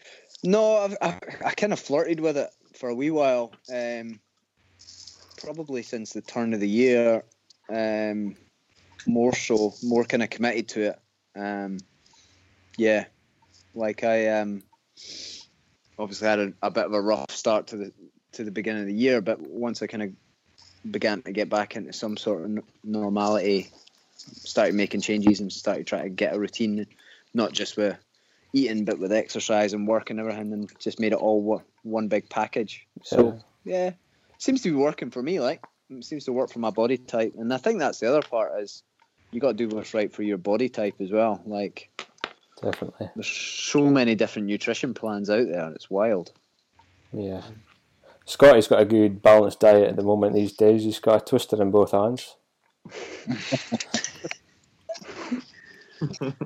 [0.44, 3.52] No, I've, I, I kind of flirted with it for a wee while.
[3.72, 4.20] Um,
[5.42, 7.24] probably since the turn of the year.
[7.68, 8.36] Um,
[9.06, 11.00] more so, more kind of committed to it.
[11.36, 11.78] Um,
[12.76, 13.06] yeah,
[13.74, 14.62] like I um,
[15.98, 17.92] obviously had a, a bit of a rough start to the
[18.32, 20.10] to the beginning of the year, but once I kind of
[20.90, 23.70] began to get back into some sort of n- normality,
[24.16, 26.86] started making changes and started trying to get a routine,
[27.34, 27.96] not just with
[28.54, 32.08] eating but with exercise and work and everything, and just made it all one, one
[32.08, 32.86] big package.
[33.02, 33.92] So yeah,
[34.42, 35.40] seems to be working for me.
[35.40, 38.22] Like it seems to work for my body type, and I think that's the other
[38.22, 38.82] part is
[39.30, 41.40] you got to do what's right for your body type as well.
[41.46, 41.88] Like
[42.60, 43.08] Definitely.
[43.14, 45.64] there's so many different nutrition plans out there.
[45.64, 46.32] And it's wild.
[47.12, 47.42] Yeah.
[48.24, 50.84] Scotty's got a good balanced diet at the moment these days.
[50.84, 52.36] He's got a twister in both hands.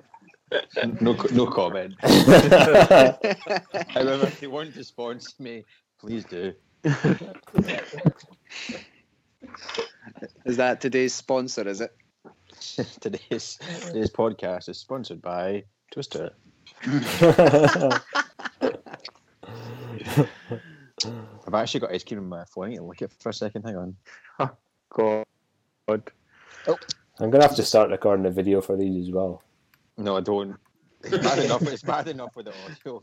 [1.00, 1.94] No, no comment.
[3.88, 5.64] However, if you want to sponsor me,
[5.98, 6.54] please do.
[10.44, 11.66] Is that today's sponsor?
[11.66, 11.92] Is it?
[13.00, 16.30] today's today's podcast is sponsored by Twister.
[16.86, 17.02] I've
[21.54, 22.66] actually got ice cream in my phone.
[22.66, 23.64] I need to look at it for a second.
[23.64, 23.96] Hang on.
[24.38, 24.50] Oh,
[24.90, 25.24] God.
[25.88, 25.98] Oh.
[27.18, 29.42] I'm gonna have to start recording a video for these as well.
[29.96, 30.56] No, I don't.
[31.02, 31.62] It's bad enough.
[31.62, 33.02] It's bad enough with the audio.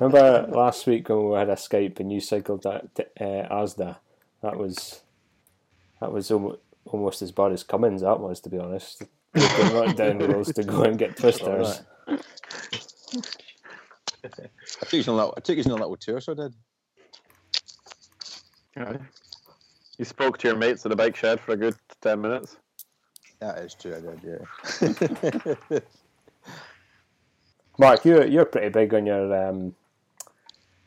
[0.00, 2.86] Remember last week when we had a Skype and you cycled at
[3.20, 3.96] uh, Asda?
[4.42, 5.02] That was
[6.00, 8.02] that was almost, almost as bad as Cummins.
[8.02, 9.02] That was, to be honest.
[9.32, 11.82] We've been right down the roads to go and get twisters.
[12.06, 12.18] I
[14.86, 16.54] took you on a little, I took you on a little tour, so I did.
[19.98, 22.56] You spoke to your mates at the bike shed for a good 10 minutes.
[23.40, 24.22] That is true, I did,
[25.70, 25.78] yeah.
[27.76, 29.74] Mark, you're you're pretty big on your um,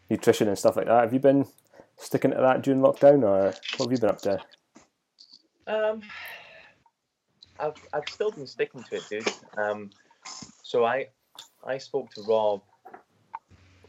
[0.09, 1.01] nutrition and stuff like that.
[1.01, 1.45] Have you been
[1.97, 4.39] sticking to that during lockdown, or what have you been up to?
[5.67, 6.01] Um,
[7.59, 9.27] I've I've still been sticking to it, dude.
[9.57, 9.89] Um,
[10.63, 11.07] so I
[11.65, 12.61] I spoke to Rob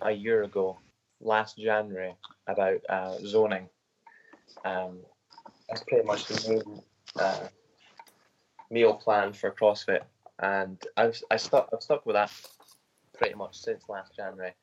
[0.02, 0.78] a year ago,
[1.20, 2.16] last January,
[2.48, 3.68] about uh, zoning.
[4.64, 4.98] Um,
[5.68, 6.82] that's pretty much the main
[7.16, 7.46] uh,
[8.72, 10.02] meal plan for CrossFit,
[10.40, 12.32] and I've I stuck I've stuck with that
[13.18, 14.54] pretty much since last January,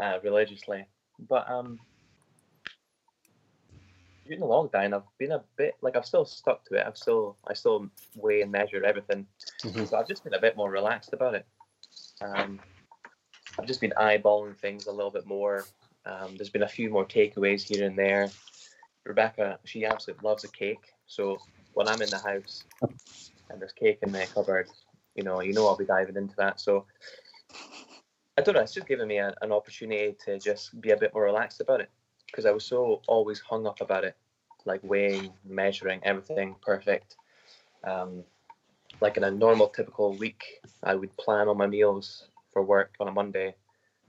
[0.00, 0.86] uh, religiously.
[1.28, 1.78] But um,
[4.24, 6.84] during the lockdown, I've been a bit like I've still stuck to it.
[6.86, 9.26] I've still I still weigh and measure everything,
[9.62, 9.86] Mhm.
[9.88, 11.46] so I've just been a bit more relaxed about it.
[12.20, 12.60] Um,
[13.58, 15.64] I've just been eyeballing things a little bit more.
[16.06, 18.30] Um, there's been a few more takeaways here and there.
[19.04, 21.38] Rebecca, she absolutely loves a cake, so
[21.74, 22.64] when I'm in the house
[23.50, 24.68] and there's cake in the cupboard,
[25.14, 26.60] you know, you know I'll be diving into that.
[26.60, 26.86] So
[28.36, 28.60] I don't know.
[28.60, 31.80] It's just given me a, an opportunity to just be a bit more relaxed about
[31.80, 31.90] it
[32.26, 34.16] because I was so always hung up about it,
[34.64, 37.16] like weighing, measuring, everything perfect.
[37.84, 38.24] Um,
[39.00, 43.06] like in a normal, typical week, I would plan all my meals for work on
[43.08, 43.54] a Monday,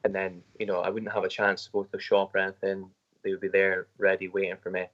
[0.03, 2.39] and then you know I wouldn't have a chance to go to the shop or
[2.39, 2.89] anything.
[3.23, 4.85] They would be there, ready, waiting for me.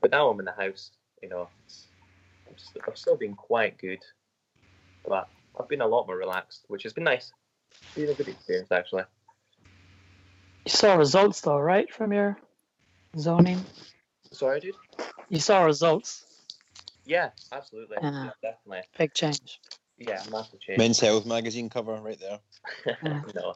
[0.00, 0.90] But now I'm in the house,
[1.22, 1.48] you know.
[2.86, 4.04] I've still been quite good,
[5.08, 7.32] but I've been a lot more relaxed, which has been nice.
[7.94, 9.04] Been a good experience actually.
[10.66, 12.38] You saw results though, right, from your
[13.16, 13.64] zoning?
[14.32, 14.74] Sorry, dude.
[15.28, 16.24] You saw results.
[17.04, 17.98] Yeah, absolutely.
[18.00, 18.24] Yeah.
[18.24, 18.82] Yeah, definitely.
[18.98, 19.60] Big change.
[19.98, 20.78] Yeah, massive change.
[20.78, 22.40] Men's Health magazine cover right there.
[23.34, 23.54] no,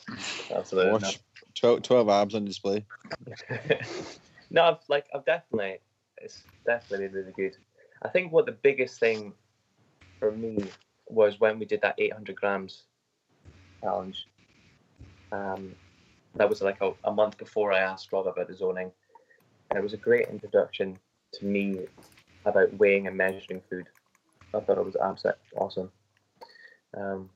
[0.55, 1.19] absolutely not.
[1.55, 2.85] 12, 12 abs on display.
[4.51, 5.79] no, I've like I've definitely
[6.19, 7.57] it's definitely really good.
[8.03, 9.33] I think what the biggest thing
[10.21, 10.71] for me
[11.09, 12.85] was when we did that 800 grams
[13.81, 14.27] challenge.
[15.33, 15.73] Um,
[16.37, 18.91] that was like a, a month before I asked Rob about the zoning,
[19.71, 20.99] and it was a great introduction
[21.35, 21.81] to me
[22.45, 23.87] about weighing and measuring food.
[24.55, 25.91] I thought it was absolutely awesome.
[26.97, 27.29] Um,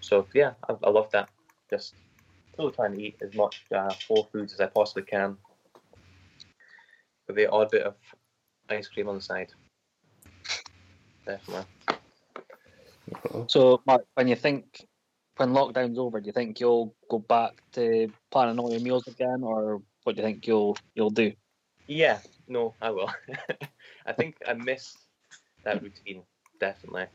[0.00, 1.28] so yeah, I, I love that.
[1.70, 1.94] Just
[2.52, 5.36] still trying to eat as much uh, whole foods as I possibly can,
[7.26, 7.94] with the odd bit of
[8.68, 9.52] ice cream on the side.
[11.26, 11.66] Definitely.
[13.46, 14.86] So, Mark, when you think
[15.38, 19.42] when lockdown's over, do you think you'll go back to planning all your meals again,
[19.42, 21.32] or what do you think you'll you'll do?
[21.86, 23.10] Yeah, no, I will.
[24.06, 24.96] I think I miss
[25.64, 26.22] that routine
[26.60, 27.06] definitely,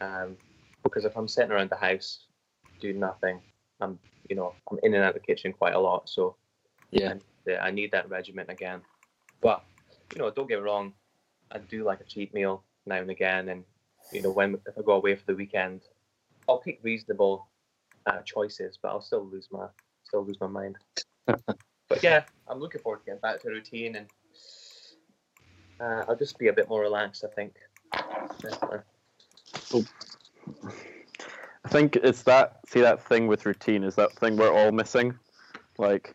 [0.00, 0.36] um,
[0.82, 2.26] because if I'm sitting around the house
[2.80, 3.40] doing nothing,
[3.80, 6.08] I'm you know I'm in and out of the kitchen quite a lot.
[6.08, 6.36] So
[6.90, 7.14] Yeah.
[7.46, 8.82] that I need that regimen again.
[9.40, 9.64] But
[10.14, 10.94] you know, don't get me wrong,
[11.50, 13.64] I do like a cheat meal now and again, and
[14.10, 15.82] you know, when if I go away for the weekend,
[16.48, 17.48] I'll pick reasonable
[18.06, 19.66] uh, choices, but I'll still lose my
[20.04, 20.76] still lose my mind.
[21.26, 24.06] but yeah, I'm looking forward to getting back to routine, and
[25.80, 27.24] uh, I'll just be a bit more relaxed.
[27.24, 27.54] I think.
[28.40, 28.80] Definitely.
[31.64, 35.18] I think it's that see that thing with routine is that thing we're all missing.
[35.78, 36.14] Like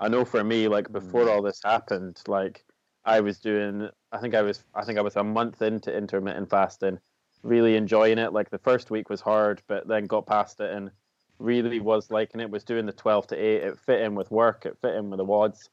[0.00, 2.64] I know for me, like before all this happened, like
[3.04, 6.48] I was doing I think I was I think I was a month into intermittent
[6.48, 6.98] fasting,
[7.44, 8.32] really enjoying it.
[8.32, 10.90] Like the first week was hard, but then got past it and
[11.38, 13.62] really was liking it, was doing the twelve to eight.
[13.62, 15.68] It fit in with work, it fit in with the wads.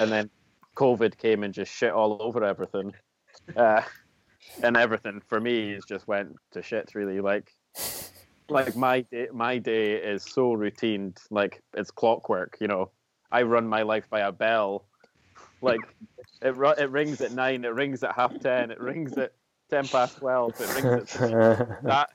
[0.00, 0.30] And then
[0.76, 2.92] COVID came and just shit all over everything.
[3.56, 3.82] Uh,
[4.62, 7.52] and everything for me is just went to shit really like
[8.48, 12.90] like my day my day is so routine like it's clockwork you know
[13.32, 14.86] i run my life by a bell
[15.62, 15.80] like
[16.42, 19.32] it it rings at nine it rings at half ten it rings at
[19.74, 22.08] ten past twelve it rings at that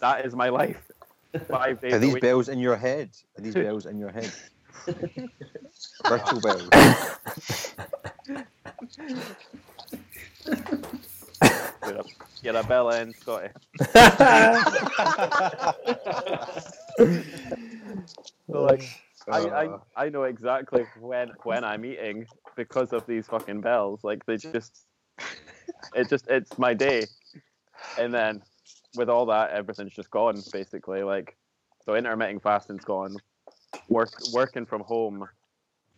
[0.00, 0.90] that is my life
[1.48, 2.22] five days Are these week.
[2.22, 3.10] bells in your head?
[3.38, 4.32] Are these bells in your head?
[6.08, 6.68] Virtual bells.
[11.86, 12.04] You're a,
[12.42, 13.48] you're a bell end scotty
[18.50, 18.84] So, like
[19.28, 19.80] I, I ah.
[19.96, 24.02] I know exactly when when I'm eating because of these fucking bells.
[24.02, 24.86] Like they just
[25.94, 27.06] it just it's my day.
[27.98, 28.42] And then
[28.94, 31.02] with all that everything's just gone basically.
[31.02, 31.36] Like
[31.84, 33.16] so intermittent fasting's gone.
[33.88, 35.28] Work working from home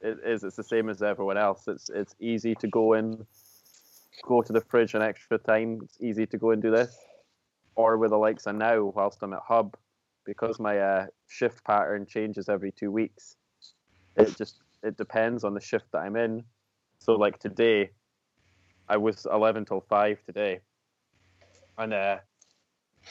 [0.01, 1.68] it is it's the same as everyone else.
[1.68, 3.27] It's it's easy to go in
[4.25, 5.81] go to the fridge an extra time.
[5.83, 6.96] It's easy to go and do this.
[7.75, 9.77] Or with the likes of now whilst I'm at hub
[10.25, 13.37] because my uh, shift pattern changes every two weeks.
[14.16, 16.44] It just it depends on the shift that I'm in.
[16.99, 17.90] So like today,
[18.88, 20.61] I was eleven till five today,
[21.79, 22.18] and uh,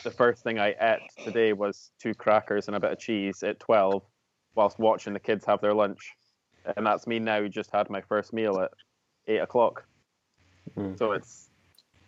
[0.03, 3.59] the first thing I ate today was two crackers and a bit of cheese at
[3.59, 4.03] twelve,
[4.55, 6.13] whilst watching the kids have their lunch,
[6.75, 7.47] and that's me now.
[7.47, 8.71] Just had my first meal at
[9.27, 9.85] eight o'clock.
[10.77, 10.97] Mm.
[10.97, 11.49] So it's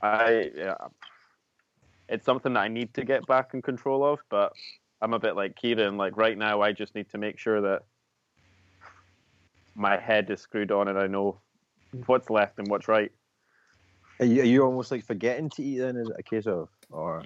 [0.02, 0.76] I yeah,
[2.10, 4.54] it's something that I need to get back in control of, but
[5.02, 5.98] I'm a bit like Kieran.
[5.98, 7.84] Like right now, I just need to make sure that
[9.76, 11.40] my head is screwed on and I know
[12.08, 13.12] what's left and what's right.
[14.20, 15.96] Are you, are you almost like forgetting to eat then?
[15.96, 16.70] Is it a case of?
[16.90, 17.24] Or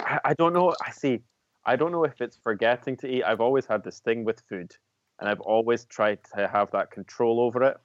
[0.00, 0.74] I, I don't know.
[0.84, 1.20] I see.
[1.64, 3.22] I don't know if it's forgetting to eat.
[3.24, 4.74] I've always had this thing with food,
[5.20, 7.76] and I've always tried to have that control over it.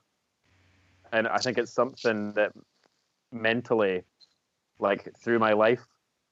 [1.12, 2.52] And I think it's something that
[3.32, 4.02] mentally,
[4.78, 5.86] like through my life,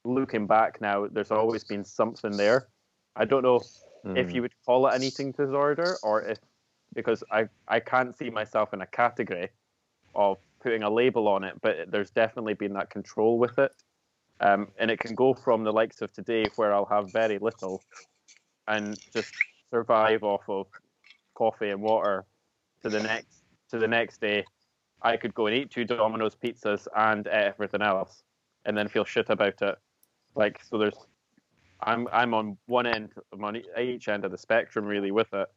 [0.05, 2.69] looking back now, there's always been something there.
[3.15, 3.63] I don't know
[4.15, 4.43] if you hmm.
[4.43, 6.39] would call it an eating disorder or if
[6.95, 9.51] because I, I can't see myself in a category
[10.15, 13.73] of putting a label on it, but there's definitely been that control with it.
[14.41, 17.83] Um, and it can go from the likes of today where I'll have very little
[18.69, 19.33] and just
[19.71, 20.67] survive off of
[21.35, 22.25] coffee and water
[22.83, 24.45] to the next to the next day.
[25.03, 28.25] I could go and eat two Domino's pizzas and everything else
[28.65, 29.77] and then feel shit about it.
[30.35, 31.07] Like so there's
[31.81, 35.49] I'm I'm on one end I'm on each end of the spectrum really with it.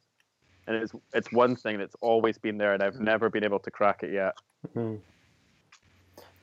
[0.70, 3.72] And it's it's one thing that's always been there and I've never been able to
[3.72, 4.36] crack it yet.
[4.76, 5.00] Mm.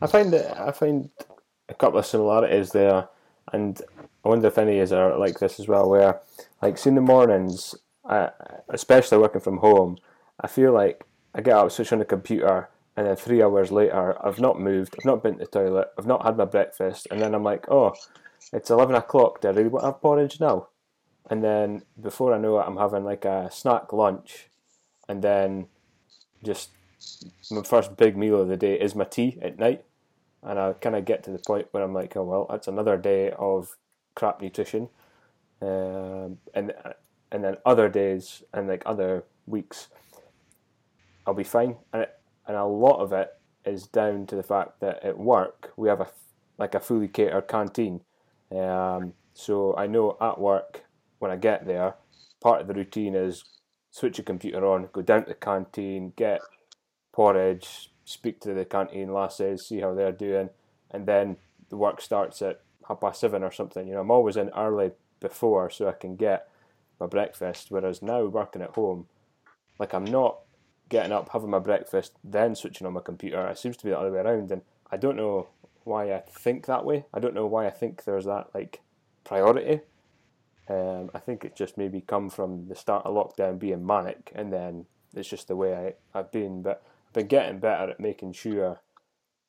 [0.02, 1.08] I find that I find
[1.68, 3.08] a couple of similarities there,
[3.52, 3.80] and
[4.24, 5.88] I wonder if any of you are like this as well.
[5.88, 6.20] Where,
[6.60, 8.30] like, in the mornings, I,
[8.68, 9.98] especially working from home,
[10.40, 14.16] I feel like I get up, switch on the computer, and then three hours later,
[14.26, 17.20] I've not moved, I've not been to the toilet, I've not had my breakfast, and
[17.20, 17.94] then I'm like, oh,
[18.52, 19.40] it's eleven o'clock.
[19.40, 20.68] Do I really want to have porridge now?
[21.28, 24.48] And then before I know it, I'm having like a snack lunch,
[25.08, 25.66] and then
[26.44, 26.70] just
[27.50, 29.84] my first big meal of the day is my tea at night,
[30.42, 32.96] and I kind of get to the point where I'm like, oh well, that's another
[32.96, 33.76] day of
[34.14, 34.88] crap nutrition,
[35.60, 36.72] um, and
[37.32, 39.88] and then other days and like other weeks,
[41.26, 42.06] I'll be fine, and
[42.46, 43.34] and a lot of it
[43.64, 46.08] is down to the fact that at work we have a
[46.56, 48.02] like a fully catered canteen,
[48.52, 50.85] um, so I know at work
[51.18, 51.94] when I get there,
[52.40, 53.44] part of the routine is
[53.90, 56.40] switch your computer on, go down to the canteen, get
[57.12, 60.50] porridge, speak to the canteen lasses, see how they're doing,
[60.90, 61.36] and then
[61.70, 63.86] the work starts at half past seven or something.
[63.88, 66.48] You know, I'm always in early before so I can get
[67.00, 67.70] my breakfast.
[67.70, 69.06] Whereas now working at home,
[69.78, 70.38] like I'm not
[70.88, 73.46] getting up, having my breakfast, then switching on my computer.
[73.48, 75.48] It seems to be the other way around, and I don't know
[75.84, 77.06] why I think that way.
[77.12, 78.80] I don't know why I think there's that like
[79.24, 79.80] priority.
[80.68, 84.52] Um, I think it just maybe come from the start of lockdown being manic, and
[84.52, 86.62] then it's just the way I, I've been.
[86.62, 88.80] But I've been getting better at making sure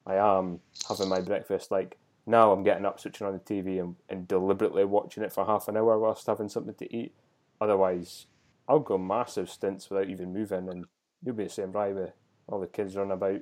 [0.05, 1.71] I am having my breakfast.
[1.71, 5.45] Like now, I'm getting up, switching on the TV, and, and deliberately watching it for
[5.45, 7.13] half an hour whilst having something to eat.
[7.59, 8.27] Otherwise,
[8.67, 10.85] I'll go massive stints without even moving, and
[11.23, 11.95] you'll be the same, right?
[11.95, 12.11] With
[12.47, 13.41] all the kids running about,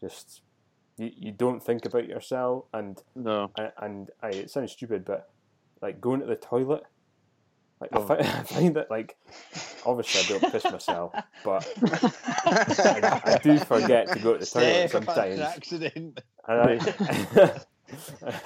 [0.00, 0.42] just
[0.96, 3.50] you, you don't think about yourself, and No.
[3.58, 5.30] and, and I, it sounds stupid, but
[5.84, 6.82] like going to the toilet,
[7.80, 8.02] like Oh.
[8.04, 9.16] I, find, I find that like
[9.84, 11.12] obviously I don't piss myself,
[11.44, 11.68] but
[12.46, 16.20] I, I do forget to go to the toilet Steph, if an sometimes, accident.
[16.48, 16.72] and, I,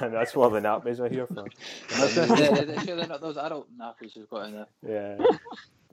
[0.00, 1.46] and that's what the nappies are here for.
[1.90, 5.18] yeah, they- they- sure they're not those adult nappies you've got in there.
[5.20, 5.24] Yeah,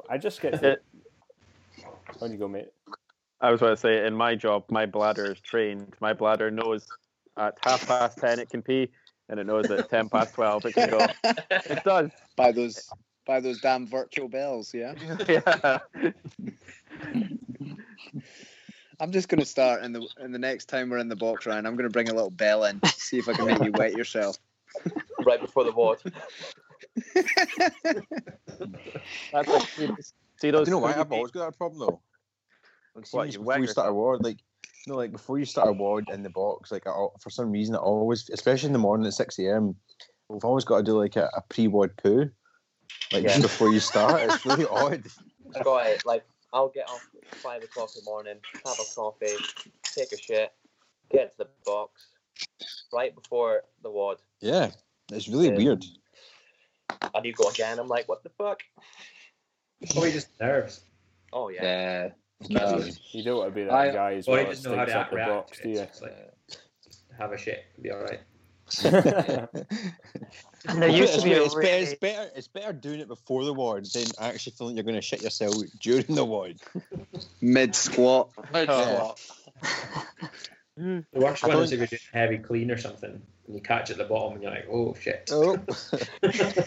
[0.10, 0.80] I just get to.
[2.22, 2.70] On you go, mate.
[3.42, 5.94] I was about to say, in my job, my bladder is trained.
[6.00, 6.88] My bladder knows
[7.38, 8.90] at half past ten it can pee,
[9.30, 11.06] and it knows at ten past twelve it can go.
[11.52, 12.12] It does.
[12.36, 12.90] by those
[13.26, 14.94] by those damn virtual bells, yeah.
[15.28, 15.80] Yeah.
[19.00, 21.66] I'm just gonna start in the in the next time we're in the box Ryan,
[21.66, 24.38] I'm gonna bring a little bell in, see if I can make you wet yourself.
[25.26, 25.98] right before the wad.
[29.32, 29.68] That's like,
[30.38, 30.68] see those.
[30.68, 32.00] don't know why I've always got that problem though.
[32.96, 33.96] Like, What, you before wet you start a yourself?
[33.96, 34.38] wad, like
[34.88, 37.76] no, like before you start a wad in the box, like I, for some reason
[37.76, 39.76] I always, especially in the morning at six a.m.,
[40.30, 42.30] we've always got to do like a, a pre-wad poo,
[43.12, 43.30] like Yeah.
[43.30, 44.22] just before you start.
[44.24, 45.06] It's really odd.
[45.56, 46.06] I've got it.
[46.06, 49.36] Like I'll get up at five o'clock in the morning, have a coffee,
[49.84, 50.52] take a shit,
[51.12, 52.08] get to the box
[52.94, 54.18] right before the wad.
[54.42, 54.72] Yeah,
[55.12, 55.56] it's really Yeah.
[55.58, 55.86] weird.
[57.14, 57.80] And you go again.
[57.80, 58.62] I'm like, what the fuck?
[59.92, 60.82] Probably just nerves.
[61.34, 61.64] Oh yeah.
[61.64, 62.10] Yeah.
[62.50, 62.84] No.
[63.12, 64.40] You don't want to be that I- guy as Or well.
[64.42, 65.74] you that just know how to up the react box, to do it.
[65.74, 66.08] you?
[66.08, 66.18] Like,
[67.18, 68.20] have a shit, it'll be all right.
[70.68, 72.32] And there used to it's, be a it's, better, it's better.
[72.36, 75.54] It's better doing it before the wad than actually feeling you're going to shit yourself
[75.80, 76.56] during the wad.
[77.40, 78.32] Mid squat.
[78.54, 79.12] Yeah.
[80.78, 83.62] The worst I one is don't- if you're doing heavy clean or something and you
[83.62, 85.30] catch at the bottom and you're like, oh shit.
[85.32, 85.58] Oh.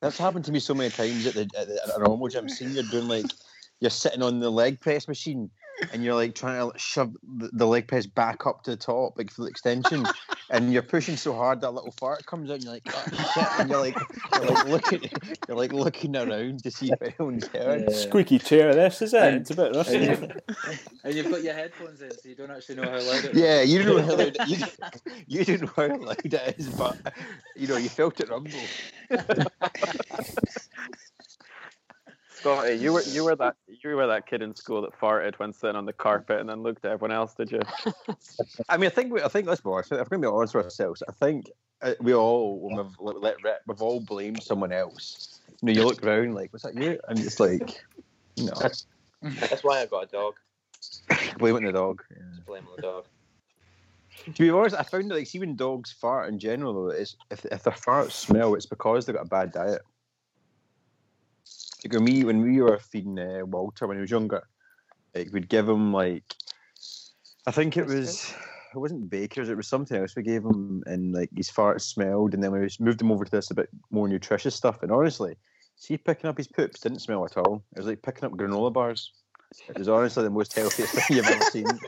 [0.00, 2.48] That's happened to me so many times at the at, the, at a normal gym.
[2.50, 3.24] Seeing you're doing like
[3.82, 5.50] you're sitting on the leg press machine
[5.92, 9.18] and you're like trying to shove the, the leg press back up to the top,
[9.18, 10.06] like for the extension,
[10.50, 13.46] and you're pushing so hard that little fart comes out, and you're like, oh, shit,
[13.58, 13.96] and you're like,
[14.34, 15.10] you're like looking,
[15.48, 17.86] you're like looking around to see if anyone's heard.
[17.88, 17.96] Yeah.
[17.96, 19.22] Squeaky chair, this is it.
[19.22, 19.98] And- It's a bit And rusty.
[19.98, 20.22] you've,
[21.04, 23.42] and you've got your headphones in, so you don't actually know how loud it is.
[23.42, 24.56] Yeah, you don't know how loud you,
[25.26, 26.96] you don't know how loud it is, but
[27.56, 28.52] you know you felt it rumble.
[32.42, 35.52] Scotty, you were you were that you were that kid in school that farted when
[35.52, 37.60] sitting on the carpet and then looked at everyone else, did you?
[38.68, 39.92] I mean, I think we, I think let's be honest.
[39.92, 41.50] If we're going to be honest with ourselves, I think
[41.82, 45.40] uh, we all when we've let, let rip, we've all blamed someone else.
[45.60, 46.98] You know, you look around like, was that you?
[47.08, 47.84] And it's like,
[48.34, 48.70] you know,
[49.22, 50.34] That's why I got a dog.
[51.38, 52.02] blame it on the dog.
[52.34, 53.04] Just blame the dog.
[54.26, 57.16] To be honest, I found that like, see when dogs fart in general, though, it's
[57.30, 59.82] if if their farts smell, it's because they've got a bad diet.
[61.84, 64.46] Like when we when we were feeding uh, Walter when he was younger,
[65.14, 66.34] like we'd give him like,
[67.46, 68.32] I think it was
[68.74, 72.34] it wasn't Baker's, it was something else we gave him, and like his farts smelled,
[72.34, 74.82] and then we just moved him over to this a bit more nutritious stuff.
[74.82, 75.36] And honestly,
[75.76, 77.64] see picking up his poops didn't smell at all.
[77.72, 79.12] It was like picking up granola bars.
[79.68, 81.66] It was honestly the most healthiest thing you've ever seen.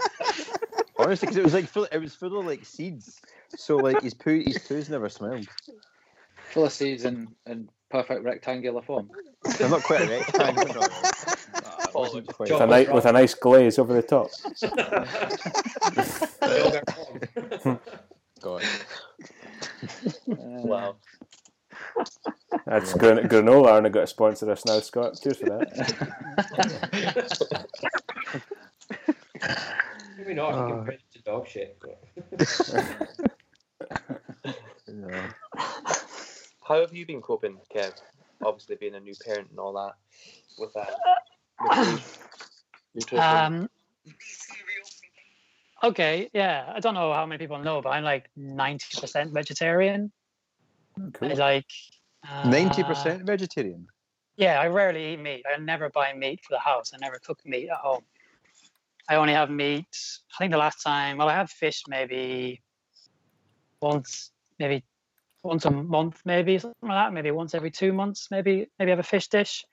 [0.97, 3.21] Honestly, because it was like full, it was full of like seeds.
[3.57, 5.47] So like his poo, his poo's never smelled.
[6.51, 9.11] Full of seeds and in perfect rectangular form.
[9.59, 10.75] They're not quite a rectangle.
[10.75, 10.81] no.
[10.81, 10.89] Uh,
[11.87, 14.29] quite- With a, ni- with a nice glaze over the top.
[18.41, 18.63] God.
[20.27, 20.97] Wow.
[22.67, 25.19] That's gran- granola aren't going to sponsor us now, Scott.
[25.23, 25.69] Cheers for that.
[30.19, 30.69] Maybe not, you Oh.
[30.69, 31.79] can print it to dog shit.
[31.81, 31.99] But...
[34.87, 35.31] Yeah.
[36.67, 37.93] How have you been coping, Kev?
[38.43, 39.95] Obviously, being a new parent and all that
[40.59, 40.95] with that.
[42.95, 43.25] Nutrition.
[43.25, 43.69] um,
[45.83, 46.73] okay, yeah.
[46.75, 50.11] I don't know how many people know, but I'm like 90% vegetarian.
[51.13, 51.33] Cool.
[51.33, 51.67] I like
[52.29, 53.87] uh, Ninety percent vegetarian.
[54.37, 55.45] Yeah, I rarely eat meat.
[55.53, 56.93] I never buy meat for the house.
[56.95, 58.03] I never cook meat at home.
[59.09, 59.87] I only have meat.
[60.35, 62.63] I think the last time, well, I had fish maybe
[63.81, 64.83] once, maybe
[65.45, 67.13] once a month, maybe something like that.
[67.13, 69.65] Maybe once every two months, maybe maybe have a fish dish.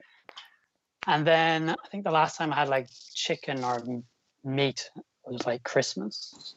[1.07, 3.84] And then I think the last time I had like chicken or
[4.43, 4.89] meat
[5.26, 6.55] was like Christmas.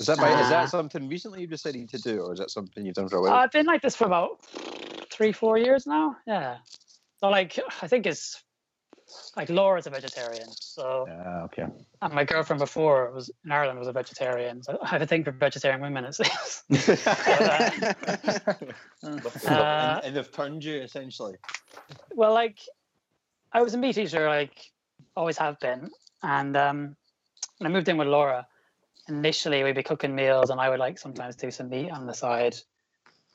[0.00, 0.50] Is that by, is Ah.
[0.50, 3.22] that something recently you've decided to do, or is that something you've done for a
[3.22, 3.34] while?
[3.34, 4.40] I've been like this for about
[5.12, 6.16] three, four years now.
[6.26, 6.58] Yeah.
[7.20, 8.42] So like, I think it's
[9.36, 11.66] like Laura's a vegetarian, so Ah, okay.
[12.02, 14.62] and my girlfriend before was in Ireland was a vegetarian.
[14.62, 16.04] So I have a thing for vegetarian women.
[16.04, 16.62] It seems.
[19.04, 19.14] Uh,
[19.46, 21.34] and, and they've turned you essentially.
[22.14, 22.58] well, like
[23.52, 24.70] I was a meat eater, like
[25.16, 25.90] always have been,
[26.22, 26.96] and um,
[27.58, 28.46] when I moved in with Laura,
[29.08, 32.14] initially we'd be cooking meals, and I would like sometimes do some meat on the
[32.14, 32.56] side.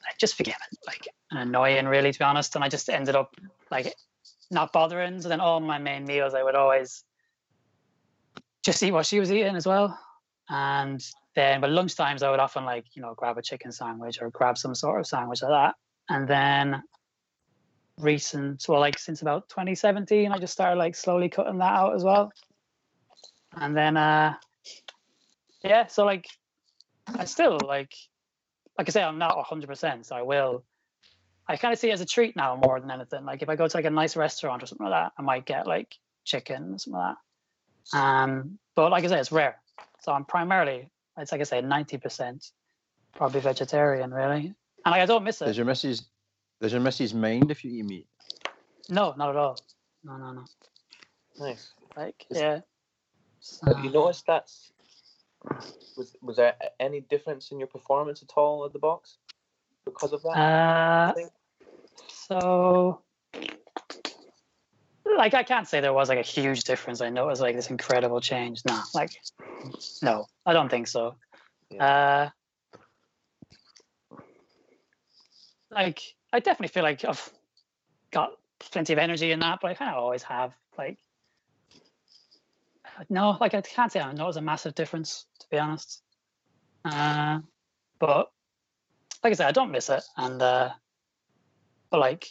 [0.05, 0.55] I just became
[0.85, 3.35] like annoying, really, to be honest, and I just ended up
[3.69, 3.93] like
[4.51, 5.21] not bothering.
[5.21, 7.03] So then all my main meals, I would always
[8.63, 9.97] just eat what she was eating as well,
[10.49, 11.03] and
[11.35, 14.57] then but lunchtimes I would often like you know grab a chicken sandwich or grab
[14.57, 15.75] some sort of sandwich like that,
[16.09, 16.83] and then
[17.99, 22.03] recent well like since about 2017 i just started like slowly cutting that out as
[22.03, 22.31] well.
[23.53, 24.35] And then uh
[25.63, 26.27] yeah so like
[27.07, 27.93] i still like
[28.77, 30.63] like i say i'm not 100% so i will
[31.49, 33.55] i kind of see it as a treat now more than anything like if i
[33.55, 35.95] go to like a nice restaurant or something like that i might get like
[36.25, 37.15] chicken or something like
[37.93, 39.57] that um but like i say it's rare
[40.01, 42.51] so i'm primarily it's like i say 90%
[43.15, 44.53] probably vegetarian really
[44.85, 46.05] and like, i don't miss it Does your missus
[46.61, 48.07] does your missus mind if you eat meat?
[48.89, 49.57] no not at all
[50.03, 50.45] no no no
[51.39, 51.69] Nice.
[51.95, 52.59] like Is- yeah
[53.65, 54.49] Have you noticed that?
[55.95, 59.17] was was there any difference in your performance at all at the box
[59.85, 60.29] because of that?
[60.37, 61.31] Uh, think?
[62.27, 63.01] So,
[65.05, 67.01] like, I can't say there was like a huge difference.
[67.01, 68.61] I know it was like this incredible change.
[68.65, 69.11] No, like,
[70.01, 71.15] no, I don't think so.
[71.79, 72.29] Uh,
[75.71, 76.01] like,
[76.33, 77.31] I definitely feel like I've
[78.11, 80.53] got plenty of energy in that, but I kind of always have.
[80.77, 80.97] Like,
[83.09, 86.01] no, like I can't say I noticed a massive difference to be honest.
[86.83, 87.39] Uh,
[87.99, 88.31] but
[89.23, 90.71] like I said, I don't miss it, and uh,
[91.89, 92.27] but like,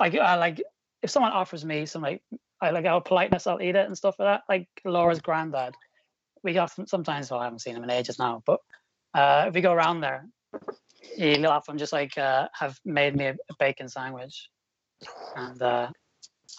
[0.00, 0.62] like I like
[1.02, 2.22] if someone offers me some like
[2.60, 4.42] I like out of politeness, I'll eat it and stuff like that.
[4.48, 5.74] Like Laura's granddad,
[6.42, 7.30] we got sometimes.
[7.30, 8.60] Well, I haven't seen him in ages now, but
[9.14, 10.26] uh, if we go around there,
[11.16, 14.48] he'll often just like uh, have made me a, bacon sandwich,
[15.36, 15.88] and uh,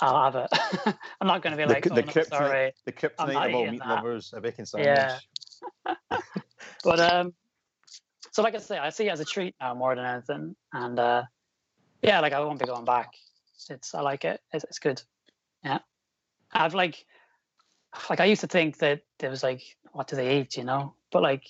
[0.02, 0.96] I'll have it.
[1.22, 2.72] I'm not going to be like, k- oh, the no, kryptonite- sorry.
[2.86, 3.88] The I'm kryptonite of all meat that.
[3.88, 4.88] lovers, a bacon sandwich.
[4.88, 5.18] Yeah.
[6.84, 7.34] but um
[8.32, 11.00] so like i say i see it as a treat now more than anything and
[11.00, 11.24] uh
[12.02, 13.14] yeah like i won't be going back.
[13.70, 14.42] It's i like it.
[14.54, 15.02] It's, it's good.
[15.64, 15.80] Yeah.
[16.52, 17.06] I've like
[18.10, 20.96] like i used to think that there was like what do they eat you know?
[21.12, 21.46] But like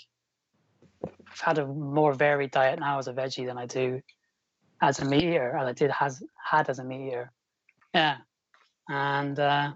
[1.03, 4.01] i've had a more varied diet now as a veggie than i do
[4.81, 7.31] as a meat eater as i did has had as a meat eater.
[7.93, 8.17] Yeah.
[8.89, 9.71] And uh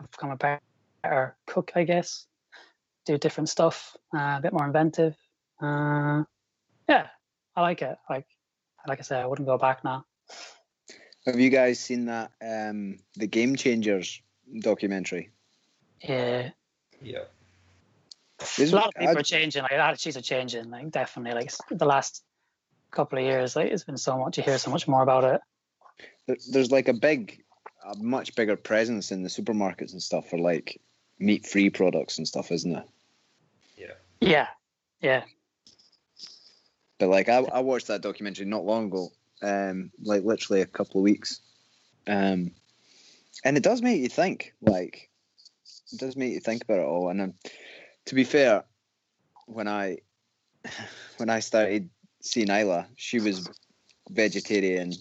[0.00, 2.26] i've become a better cook i guess.
[3.06, 5.16] Do different stuff, uh, a bit more inventive.
[5.62, 6.24] Uh,
[6.88, 7.06] yeah,
[7.56, 7.96] I like it.
[8.10, 8.26] Like,
[8.88, 10.04] like I said, I wouldn't go back now.
[11.26, 14.20] Have you guys seen that um, the Game Changers
[14.60, 15.30] documentary?
[16.02, 16.50] Yeah,
[17.02, 17.24] Yeah.
[18.56, 19.62] Is a lot of people I- are changing.
[19.62, 20.70] Like attitudes are changing.
[20.70, 21.34] Like definitely.
[21.40, 22.22] Like the last
[22.92, 24.38] couple of years, like it's been so much.
[24.38, 25.40] You hear so much more about it.
[26.26, 27.42] there- there's like a big,
[27.84, 30.80] a much bigger presence in the supermarkets and stuff for like
[31.18, 32.84] meat-free products and stuff, isn't there?
[33.76, 33.94] Yeah.
[34.20, 34.46] Yeah,
[35.00, 35.24] yeah.
[36.98, 41.00] But like I, I watched that documentary not long ago, um, like literally a couple
[41.00, 41.40] of weeks,
[42.06, 42.52] um,
[43.44, 44.54] and it does make you think.
[44.60, 45.08] Like,
[45.92, 47.08] it does make you think about it all.
[47.08, 47.34] And um,
[48.06, 48.64] to be fair,
[49.46, 49.98] when I
[51.18, 51.88] when I started
[52.20, 53.48] seeing Isla, she was
[54.10, 54.92] vegetarian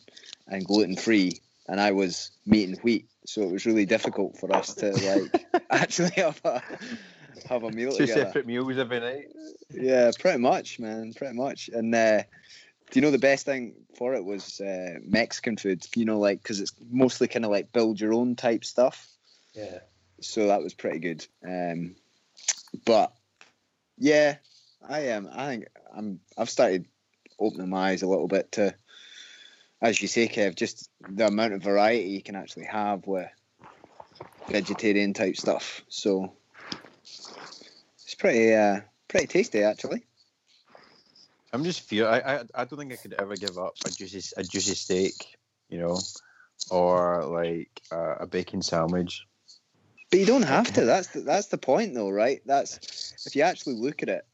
[0.47, 3.07] and gluten free, and I was meat and wheat.
[3.25, 6.61] So it was really difficult for us to like actually have a
[7.49, 8.25] have a meal Two together.
[8.25, 9.27] separate meals every night.
[9.71, 11.69] Yeah, pretty much, man, pretty much.
[11.69, 12.23] And uh,
[12.91, 15.85] do you know the best thing for it was uh, Mexican food?
[15.95, 19.07] You know, like because it's mostly kind of like build your own type stuff.
[19.53, 19.79] Yeah.
[20.21, 21.25] So that was pretty good.
[21.45, 21.95] Um,
[22.85, 23.13] but
[23.97, 24.37] yeah,
[24.87, 25.29] I am.
[25.31, 26.19] I think I'm.
[26.37, 26.85] I've started
[27.39, 28.73] opening my eyes a little bit to,
[29.81, 33.29] as you say, Kev, just the amount of variety you can actually have with
[34.47, 35.83] vegetarian type stuff.
[35.89, 36.33] So
[38.03, 40.05] it's pretty, uh, pretty tasty actually.
[41.53, 42.07] I'm just fear.
[42.07, 45.13] I, I I don't think I could ever give up a juicy a juicy steak,
[45.69, 45.97] you know,
[46.69, 49.25] or like uh, a bacon sandwich.
[50.11, 50.85] But you don't have to.
[50.85, 52.41] That's the, that's the point, though, right?
[52.45, 54.25] That's if you actually look at it.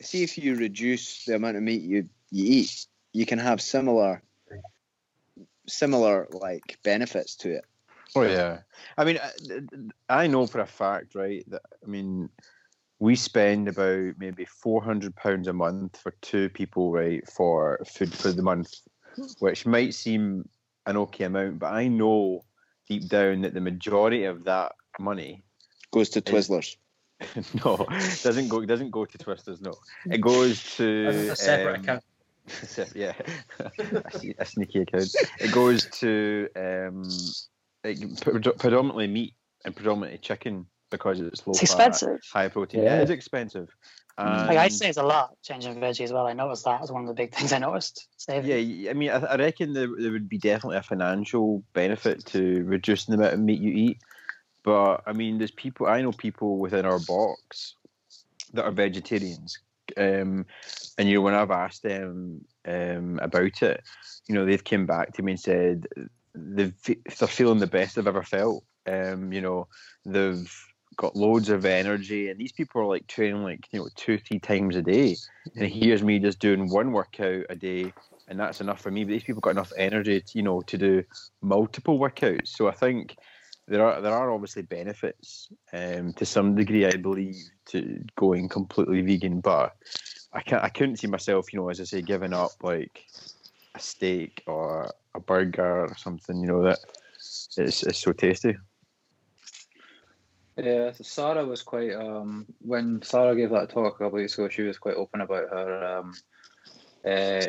[0.00, 4.22] See if you reduce the amount of meat you you eat, you can have similar
[5.68, 7.64] similar like benefits to it.
[8.14, 8.58] Oh yeah.
[8.98, 9.18] I mean,
[10.08, 11.44] I, I know for a fact, right?
[11.48, 12.28] That I mean,
[12.98, 18.14] we spend about maybe four hundred pounds a month for two people, right, for food
[18.14, 18.74] for the month,
[19.38, 20.48] which might seem
[20.86, 22.44] an okay amount, but I know
[22.88, 25.42] deep down that the majority of that money
[25.92, 26.76] Goes to Is- Twizzlers.
[27.64, 27.76] no
[28.24, 29.60] doesn't go doesn't go to Twisters.
[29.60, 29.74] No,
[30.06, 32.04] it goes to As a separate um, account.
[32.48, 33.12] Se- yeah,
[33.60, 35.14] a, a sneaky account.
[35.38, 37.04] It goes to um,
[37.84, 37.98] like,
[38.58, 42.20] predominantly meat and predominantly chicken because it's low It's fat, expensive.
[42.32, 42.82] high protein.
[42.82, 43.00] Yeah.
[43.00, 43.68] It is expensive.
[44.18, 46.26] Like I And- say, it's a lot changing veggie as well.
[46.26, 48.08] I noticed that was one of the big things I noticed.
[48.18, 48.50] Saving.
[48.68, 52.62] Yeah, I mean, I, I reckon there, there would be definitely a financial benefit to
[52.64, 53.98] reducing the amount of meat you eat.
[54.64, 57.74] But I mean, there's people I know people within our box
[58.52, 59.58] that are vegetarians,
[59.96, 60.44] um,
[60.98, 63.82] and you know when I've asked them um, about it,
[64.28, 65.86] you know they've come back to me and said
[66.34, 68.64] they've, they're feeling the best they've ever felt.
[68.86, 69.68] Um, you know,
[70.04, 70.52] they've
[70.96, 74.38] got loads of energy, and these people are like training like you know two, three
[74.38, 75.16] times a day.
[75.56, 77.92] And here's me just doing one workout a day,
[78.28, 79.04] and that's enough for me.
[79.04, 81.04] But these people got enough energy, to, you know, to do
[81.40, 82.48] multiple workouts.
[82.48, 83.16] So I think
[83.68, 89.02] there are there are obviously benefits um, to some degree, I believe, to going completely
[89.02, 89.40] vegan.
[89.40, 89.74] But
[90.32, 93.04] I can't, I couldn't see myself, you know, as I say, giving up like
[93.74, 96.40] a steak or a burger or something.
[96.40, 96.80] You know that
[97.56, 98.56] it's it's so tasty.
[100.56, 104.48] Yeah, so Sarah was quite um when Sarah gave that talk a couple weeks ago,
[104.48, 106.14] she was quite open about her um
[107.04, 107.46] uh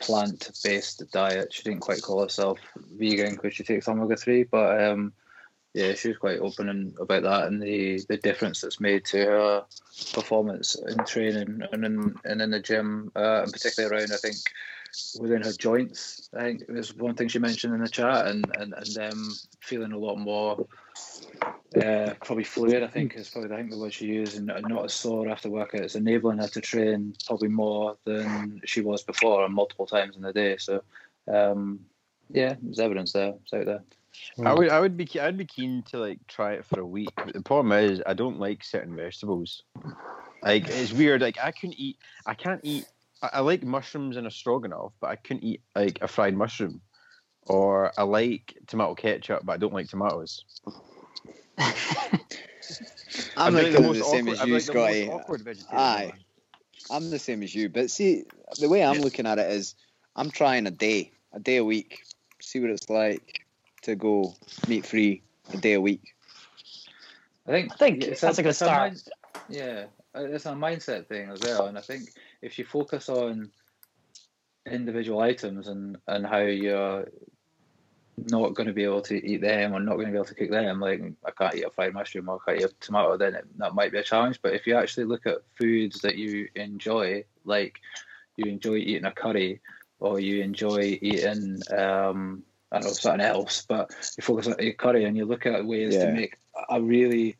[0.00, 1.52] plant based diet.
[1.52, 5.12] She didn't quite call herself vegan because she takes omega three, but um
[5.72, 9.18] yeah, she was quite open and, about that and the, the difference that's made to
[9.18, 9.64] her
[10.12, 14.36] performance in training and in and in the gym, uh, and particularly around I think
[15.20, 16.28] within her joints.
[16.34, 19.92] I think it was one thing she mentioned in the chat, and and, and feeling
[19.92, 20.66] a lot more
[21.82, 22.82] uh, probably fluid.
[22.82, 25.50] I think is probably I think the word she used, and not as sore after
[25.50, 25.82] workout.
[25.82, 30.22] It's enabling her to train probably more than she was before, and multiple times in
[30.22, 30.56] the day.
[30.58, 30.82] So.
[31.30, 31.80] Um,
[32.32, 33.34] yeah, there's evidence there.
[33.42, 33.82] It's out there.
[34.44, 37.10] I would I would be I'd be keen to like try it for a week.
[37.16, 39.62] But the problem is I don't like certain vegetables.
[40.42, 41.20] Like it's weird.
[41.20, 41.96] Like I couldn't eat.
[42.26, 42.86] I can't eat.
[43.22, 46.80] I, I like mushrooms in a stroganoff, but I couldn't eat like a fried mushroom.
[47.46, 50.44] Or I like tomato ketchup, but I don't like tomatoes.
[51.58, 51.66] I'm
[53.36, 55.44] I'd be like the the, same awkward- as I'd be you, like the most Scotty.
[55.44, 56.12] vegetarian Aye.
[56.90, 58.24] I'm the same as you, but see,
[58.58, 59.74] the way I'm looking at it is,
[60.16, 62.02] I'm trying a day, a day a week,
[62.40, 63.44] see what it's like
[63.82, 64.34] to go
[64.68, 66.14] meat free a day a week.
[67.46, 68.92] I think I think it's that's a good it's start.
[68.92, 69.08] mind-
[69.48, 72.12] yeah, it's a mindset thing as well, and I think
[72.42, 73.50] if you focus on
[74.70, 77.06] individual items and and how you're
[78.16, 80.34] not going to be able to eat them or not going to be able to
[80.34, 83.16] cook them, like I can't eat a fried mushroom or I can't eat a tomato,
[83.16, 84.40] then it, that might be a challenge.
[84.42, 87.76] But if you actually look at foods that you enjoy, like
[88.36, 89.60] you enjoy eating a curry
[90.00, 94.74] or you enjoy eating um, I don't know something else, but you focus on your
[94.74, 96.06] curry and you look at ways Yeah.
[96.06, 96.36] to make
[96.68, 97.36] a really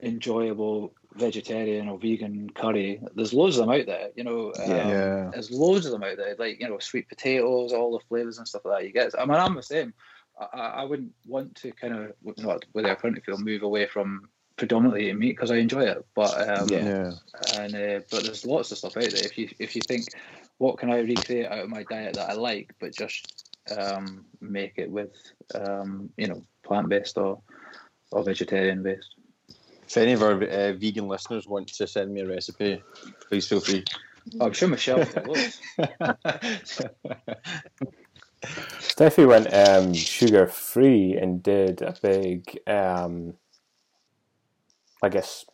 [0.00, 3.00] enjoyable vegetarian or vegan curry.
[3.14, 4.52] There's loads of them out there, you know.
[4.58, 4.88] Um, Yeah.
[4.88, 5.30] Yeah.
[5.32, 8.46] There's loads of them out there, like you know, sweet potatoes, all the flavors and
[8.46, 8.86] stuff like that.
[8.86, 9.18] You get.
[9.18, 9.94] I mean, I'm the same.
[10.38, 13.86] I, I I wouldn't want to kind of not with our current feel move away
[13.86, 16.04] from predominantly eating meat because I enjoy it.
[16.14, 16.84] But um, Yeah.
[16.84, 17.12] Yeah.
[17.60, 19.26] and uh, but there's lots of stuff out there.
[19.26, 20.06] If you if you think,
[20.58, 24.74] what can I recreate out of my diet that I like, but just um, make
[24.76, 25.12] it with
[25.54, 27.40] um, you know plant based or
[28.12, 29.15] or vegetarian based.
[29.86, 32.82] If any of our uh, vegan listeners want to send me a recipe,
[33.28, 33.84] please feel free.
[34.40, 35.60] Oh, I'm sure Michelle knows.
[38.80, 43.34] Steffi went um, sugar free and did a big, um,
[45.02, 45.44] I guess,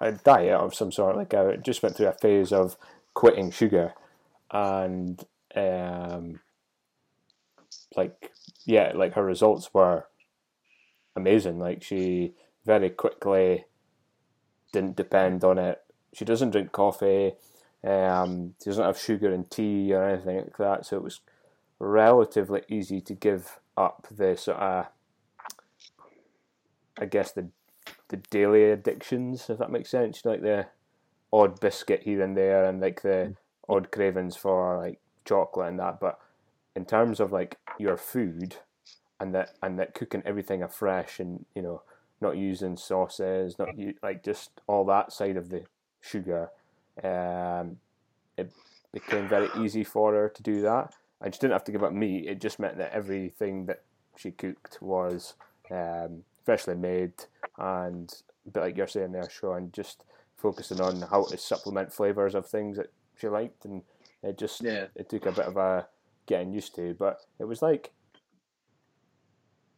[0.00, 1.16] a diet of some sort.
[1.16, 2.76] Like I just went through a phase of
[3.14, 3.94] quitting sugar,
[4.52, 5.22] and
[5.56, 6.40] um,
[7.96, 8.30] like
[8.64, 10.06] yeah, like her results were
[11.16, 11.58] amazing.
[11.58, 12.34] Like she
[12.64, 13.64] very quickly
[14.72, 15.82] didn't depend on it.
[16.12, 17.34] She doesn't drink coffee.
[17.82, 20.86] Um, she doesn't have sugar in tea or anything like that.
[20.86, 21.20] So it was
[21.78, 24.86] relatively easy to give up the sort of,
[26.98, 27.48] I guess the
[28.08, 30.22] the daily addictions, if that makes sense.
[30.22, 30.66] You know, like the
[31.32, 33.34] odd biscuit here and there, and like the
[33.68, 36.00] odd cravings for like chocolate and that.
[36.00, 36.18] But
[36.76, 38.56] in terms of like your food,
[39.18, 41.82] and that and that cooking everything afresh, and you know,
[42.20, 43.68] not using sauces, not
[44.02, 45.64] like just all that side of the
[46.00, 46.50] sugar,
[47.02, 47.76] um,
[48.36, 48.52] it
[48.92, 51.92] became very easy for her to do that and she didn't have to give up
[51.92, 52.26] meat.
[52.26, 53.82] It just meant that everything that
[54.16, 55.34] she cooked was
[55.70, 57.12] um, freshly made
[57.58, 58.12] and
[58.46, 60.04] a bit like you're saying there, Sean, just
[60.36, 63.82] focusing on how to supplement flavors of things that she liked, and
[64.22, 64.86] it just Yeah.
[64.94, 65.86] it took a bit of a
[66.26, 67.92] getting used to, but it was like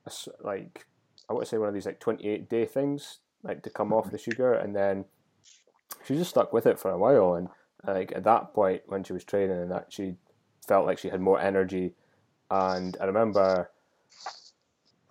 [0.07, 0.86] a like
[1.28, 3.92] I want to say one of these like twenty eight day things, like to come
[3.92, 4.30] off the mm-hmm.
[4.30, 5.04] sugar, and then
[6.04, 7.34] she just stuck with it for a while.
[7.34, 7.48] And
[7.86, 10.16] like at that point, when she was training, and that she
[10.66, 11.94] felt like she had more energy.
[12.50, 13.70] And I remember,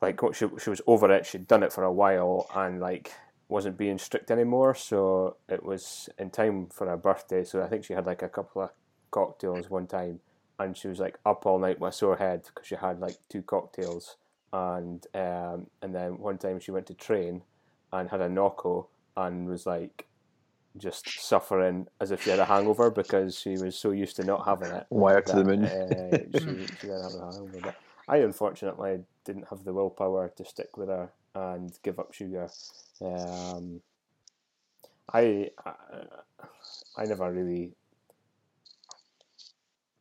[0.02, 1.26] like, she she was over it.
[1.26, 3.12] She'd done it for a while, and like
[3.48, 4.74] wasn't being strict anymore.
[4.76, 7.44] So it was in time for her birthday.
[7.44, 8.70] So I think she had like a couple of
[9.12, 10.20] cocktails one time,
[10.60, 13.18] and she was like up all night with a sore head because she had like
[13.30, 14.18] two cocktails.
[14.54, 17.44] And um, and then one time she went to train
[17.94, 20.08] and had a Nocco and was like
[20.78, 24.46] just suffering as if she had a hangover because she was so used to not
[24.46, 24.86] having it.
[24.90, 25.66] Wire to the moon.
[25.66, 26.40] uh, she,
[26.80, 27.60] she didn't have a hangover.
[27.62, 27.76] But
[28.08, 32.50] I unfortunately didn't have the willpower to stick with her and give up sugar.
[33.02, 33.82] Um,
[35.14, 35.74] I, I
[36.98, 37.72] I never really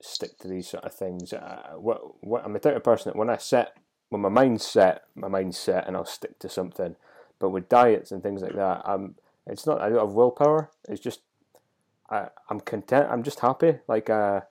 [0.02, 1.32] stick to these sort of things.
[1.32, 3.76] Uh, what what I'm the type of person that when I set
[4.10, 6.96] when my mind's set, my mind's set, and I'll stick to something.
[7.38, 9.14] But with diets and things like that, I'm
[9.46, 10.70] it's not I don't have willpower.
[10.88, 11.20] It's just
[12.10, 13.08] I I'm content.
[13.10, 13.78] I'm just happy.
[13.88, 14.42] Like uh,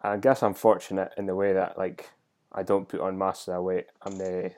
[0.00, 2.10] I guess I'm fortunate in the way that like
[2.52, 3.86] I don't put on massive weight.
[4.02, 4.52] I'm the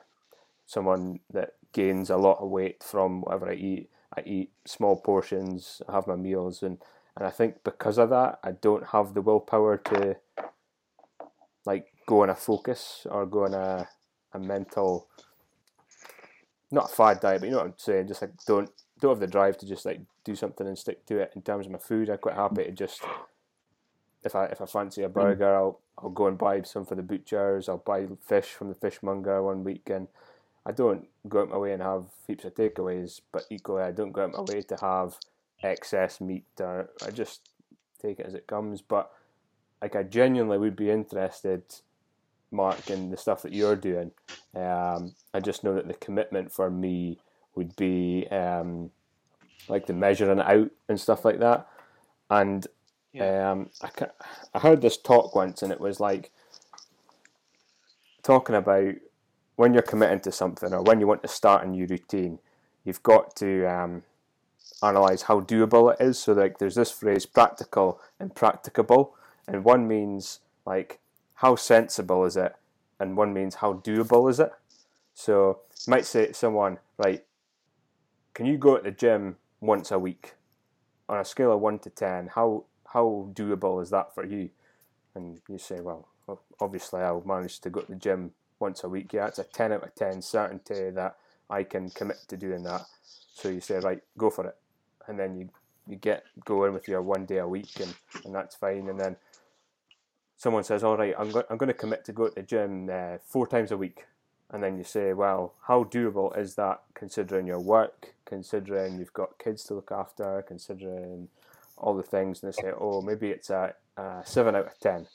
[0.65, 3.89] someone that gains a lot of weight from whatever I eat.
[4.15, 6.77] I eat small portions, I have my meals, and,
[7.17, 10.17] and I think because of that, I don't have the willpower to
[11.65, 13.87] like go on a focus or go on a,
[14.33, 15.07] a mental,
[16.71, 18.07] not a fad diet, but you know what I'm saying.
[18.07, 18.69] Just like don't
[18.99, 21.31] don't have the drive to just like do something and stick to it.
[21.35, 23.03] In terms of my food, I'm quite happy to just
[24.23, 27.03] if I if I fancy a burger, I'll I'll go and buy some for the
[27.03, 27.69] butchers.
[27.69, 30.07] I'll buy fish from the fishmonger one week, and
[30.65, 33.21] I don't go out my way and have heaps of takeaways.
[33.31, 35.17] But equally, I don't go out my way to have
[35.61, 36.45] excess meat.
[36.59, 37.49] Or I just
[38.01, 38.81] take it as it comes.
[38.81, 39.11] But
[39.81, 41.63] like, I genuinely would be interested,
[42.53, 44.11] Mark, and the stuff that you're doing.
[44.55, 47.19] Um, I just know that the commitment for me
[47.55, 48.91] would be um,
[49.67, 51.67] like the measuring out and stuff like that.
[52.29, 52.65] And
[53.19, 53.89] um, I,
[54.53, 56.31] I heard this talk once, and it was like
[58.23, 58.95] talking about
[59.55, 62.39] when you're committing to something or when you want to start a new routine,
[62.83, 64.03] you've got to um,
[64.81, 66.19] analyze how doable it is.
[66.19, 69.15] So, like, there's this phrase practical and practicable,
[69.47, 70.99] and one means like
[71.43, 72.55] how sensible is it,
[73.01, 74.51] and one means how doable is it.
[75.13, 77.23] So, you might say to someone, right,
[78.33, 80.35] can you go at the gym once a week?
[81.09, 84.51] On a scale of one to ten, how how doable is that for you?
[85.15, 86.07] And you say, well,
[86.61, 89.11] obviously I'll manage to go to the gym once a week.
[89.11, 91.17] Yeah, it's a 10 out of 10 certainty that
[91.49, 92.85] I can commit to doing that.
[93.33, 94.55] So you say, right, go for it.
[95.07, 95.49] And then you,
[95.87, 97.93] you get going with your one day a week and,
[98.25, 98.89] and that's fine.
[98.89, 99.17] And then
[100.43, 102.89] someone says, all right, I'm, go- I'm going to commit to go to the gym
[102.91, 104.05] uh, four times a week.
[104.51, 109.39] And then you say, well, how doable is that considering your work, considering you've got
[109.39, 111.29] kids to look after, considering
[111.77, 112.43] all the things?
[112.43, 115.07] And they say, oh, maybe it's a, a 7 out of 10.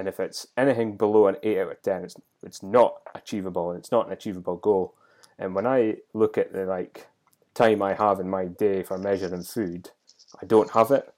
[0.00, 3.78] And if it's anything below an 8 out of 10, it's, it's not achievable and
[3.78, 4.94] it's not an achievable goal.
[5.38, 7.06] And when I look at the like
[7.54, 9.90] time I have in my day for measuring food,
[10.42, 11.14] I don't have it.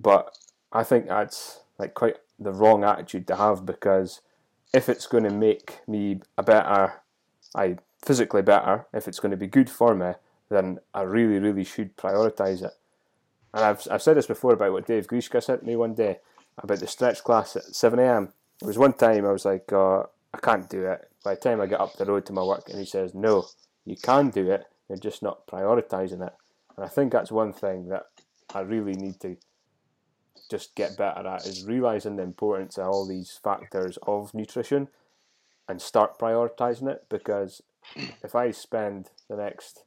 [0.00, 0.36] But
[0.72, 4.20] I think that's like quite the wrong attitude to have because
[4.72, 7.02] if it's going to make me a better,
[7.54, 10.12] I physically better, if it's going to be good for me,
[10.50, 12.72] then I really, really should prioritize it.
[13.52, 16.18] And I've, I've said this before about what Dave Grishka said to me one day
[16.58, 18.32] about the stretch class at 7 a.m.
[18.60, 21.08] There was one time I was like, uh, I can't do it.
[21.24, 23.46] By the time I get up the road to my work, and he says, No,
[23.84, 26.34] you can do it, you're just not prioritizing it.
[26.76, 28.06] And I think that's one thing that
[28.52, 29.36] I really need to
[30.50, 34.88] just get better at is realizing the importance of all these factors of nutrition
[35.68, 37.62] and start prioritizing it because
[38.22, 39.84] if I spend the next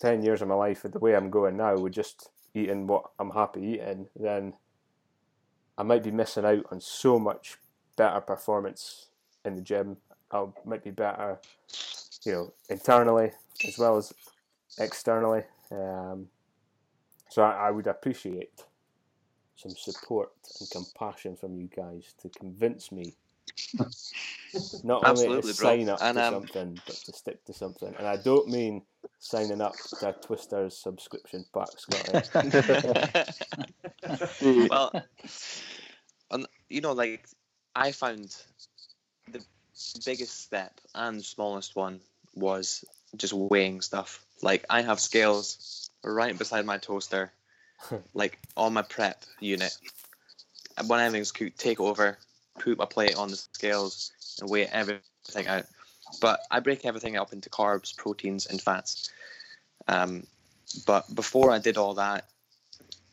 [0.00, 3.30] 10 years of my life the way I'm going now with just eating what I'm
[3.30, 4.54] happy eating, then
[5.78, 7.56] I might be missing out on so much
[7.96, 9.06] better performance
[9.44, 9.96] in the gym.
[10.30, 11.38] I might be better,
[12.24, 13.32] you know, internally
[13.66, 14.12] as well as
[14.78, 15.42] externally.
[15.70, 16.28] Um,
[17.28, 18.64] so I, I would appreciate
[19.60, 20.30] some support
[20.60, 23.14] and compassion from you guys to convince me
[24.84, 25.52] not only to bro.
[25.52, 27.94] sign up And, to um, something, but to stick to something.
[27.98, 28.82] And I don't mean
[29.18, 32.28] signing up to Twister's subscription pack, Scotty.
[34.70, 34.92] well,
[36.30, 37.26] and you know, like
[37.74, 38.34] I found
[39.30, 39.44] the
[40.04, 42.00] biggest step and smallest one
[42.34, 42.84] was
[43.16, 44.24] just weighing stuff.
[44.42, 47.32] Like I have scales right beside my toaster,
[48.14, 49.76] like all my prep unit.
[50.86, 52.18] When everything's cooked, take over,
[52.58, 55.66] put my plate on the scales, and weigh everything out.
[56.20, 59.10] but I break everything up into carbs, proteins, and fats.
[59.88, 60.26] Um,
[60.86, 62.26] but before I did all that,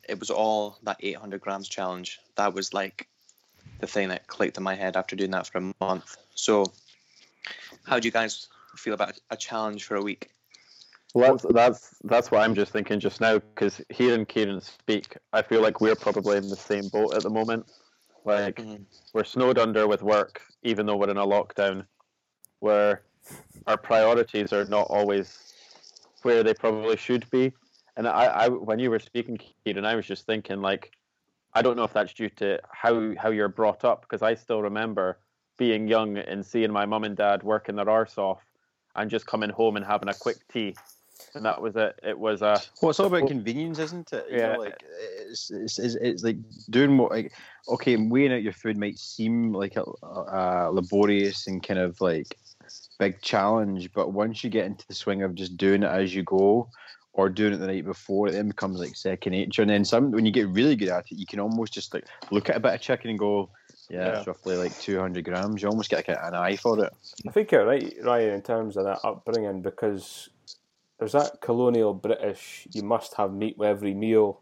[0.07, 2.19] it was all that 800 grams challenge.
[2.35, 3.07] That was like
[3.79, 6.17] the thing that clicked in my head after doing that for a month.
[6.35, 6.71] So,
[7.83, 10.29] how do you guys feel about a challenge for a week?
[11.13, 15.41] Well, that's that's that's what I'm just thinking just now because hearing Kieran speak, I
[15.41, 17.65] feel like we're probably in the same boat at the moment.
[18.25, 18.85] Like Mhm.
[19.13, 21.85] we're snowed under with work, even though we're in a lockdown,
[22.59, 23.01] where
[23.65, 25.47] our priorities are not always
[26.23, 27.51] where they probably should be.
[27.95, 30.91] And I, I when you were speaking, Kieran, I was just thinking like,
[31.53, 34.61] I don't know if that's due to how how you're brought up because I still
[34.61, 35.17] remember
[35.57, 38.45] being young and seeing my mum and dad working their arse off
[38.95, 40.75] and just coming home and having a quick tea.
[41.33, 41.99] And that was it.
[42.03, 44.25] It was a Well, it's all about convenience, isn't it?
[44.29, 44.57] You know, Yeah.
[44.57, 44.83] like
[45.29, 46.37] it's, it's, it's, it's like
[46.69, 47.33] doing what like
[47.69, 52.37] okay, weighing out your food might seem like a, a laborious and kind of like
[52.99, 56.23] big challenge, but once you get into the swing of just doing it as you
[56.23, 56.69] go,
[57.13, 59.63] or doing it the night before, it then becomes like second nature.
[59.63, 62.05] And then some when you get really good at it, you can almost just like
[62.31, 63.49] look at a bit of chicken and go,
[63.89, 64.17] yeah, Yeah.
[64.19, 65.61] it's roughly like two hundred grams.
[65.61, 66.93] You almost get like an eye for it.
[67.27, 70.29] I think you're right, Ryan, in terms of that upbringing because
[70.99, 74.41] there's that colonial British, you must have meat with every meal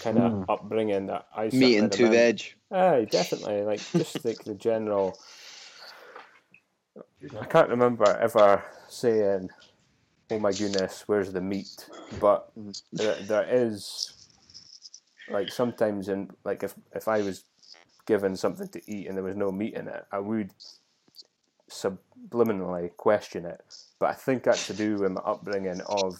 [0.00, 0.44] kind of Mm.
[0.48, 2.54] upbringing that I Meat and two veg.
[2.70, 3.62] Aye, definitely.
[3.62, 5.18] Like just like the general.
[7.40, 9.50] I can't remember ever saying,
[10.30, 11.88] "Oh my goodness, where's the meat?"
[12.20, 12.50] But
[12.92, 14.12] there, there is,
[15.28, 17.44] like sometimes in like if if I was
[18.06, 20.50] given something to eat and there was no meat in it, I would
[21.70, 23.60] subliminally question it.
[23.98, 26.14] But I think that's to do with my upbringing of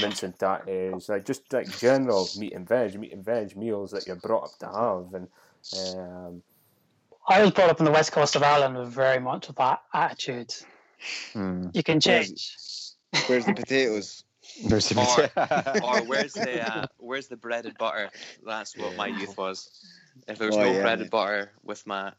[0.00, 4.06] mince and tatties, like just like general meat and veg, meat and veg meals that
[4.06, 5.28] you're brought up to have, and
[5.98, 6.42] um,
[7.28, 9.82] I was brought up on the west coast of Ireland with very much of that
[9.92, 10.54] attitude.
[11.32, 11.68] Hmm.
[11.72, 12.58] You can change.
[13.26, 14.22] Where's the potatoes?
[14.68, 18.10] There's the- or where's the uh, where's the bread and butter?
[18.44, 19.68] That's what my youth was.
[20.28, 22.12] If there was Oh, no yeah, bread and butter with my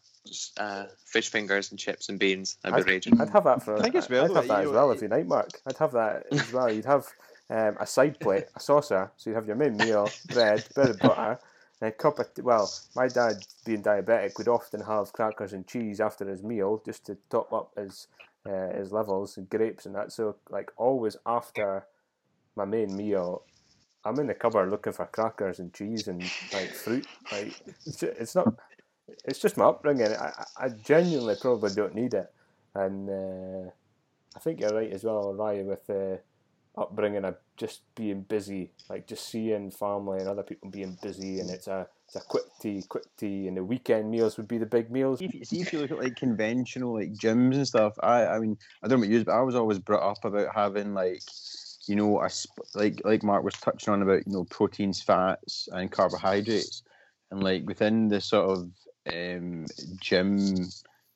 [0.58, 3.20] uh, fish fingers and chips and beans, I'd be I'd, raging.
[3.20, 3.78] I'd have that for.
[3.78, 5.62] I think as well, I'd have that you as well it- every night, Mark.
[5.66, 6.72] I'd have that as well.
[6.72, 7.08] You'd have
[7.50, 9.12] um, a side plate, a saucer.
[9.18, 11.40] So you'd have your main meal, bread, bread and butter,
[11.82, 12.28] and a cup of.
[12.42, 17.06] Well, my dad, being diabetic, would often have crackers and cheese after his meal just
[17.08, 18.08] to top up his
[18.46, 20.12] uh, his levels and grapes and that.
[20.12, 21.86] So like always after
[22.56, 23.44] my main meal.
[24.08, 26.22] I'm in the cupboard looking for crackers and cheese and
[26.54, 27.08] like fruit.
[27.32, 27.54] Like
[27.86, 28.54] it's, ju- it's not.
[29.26, 30.14] It's just my upbringing.
[30.14, 32.32] I, I genuinely probably don't need it,
[32.76, 33.72] and uh,
[34.36, 36.20] I think you're right as well, Ryan, with the
[36.78, 41.50] upbringing of just being busy, like just seeing family and other people being busy, and
[41.50, 44.66] it's a it's a quick tea, quick tea, and the weekend meals would be the
[44.66, 45.20] big meals.
[45.20, 47.94] See if, you- see if you look at like conventional like gyms and stuff.
[48.02, 50.94] I I mean I don't know you, but I was always brought up about having
[50.94, 51.24] like
[51.88, 55.68] you know a sp- like like Mark was touching on about you know proteins, fats,
[55.72, 56.84] and carbohydrates,
[57.32, 58.70] and like within the sort of
[59.14, 59.66] um,
[60.00, 60.56] gym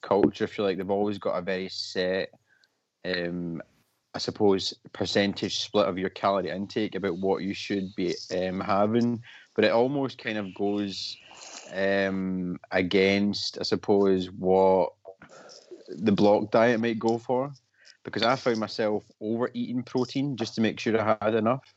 [0.02, 2.30] culture, I feel like they've always got a very set.
[3.06, 3.62] Um,
[4.14, 9.24] I suppose percentage split of your calorie intake about what you should be um, having,
[9.56, 11.16] but it almost kind of goes
[11.74, 14.92] um, against, I suppose, what
[15.88, 17.54] the block diet might go for.
[18.04, 21.74] Because I found myself overeating protein just to make sure I had enough.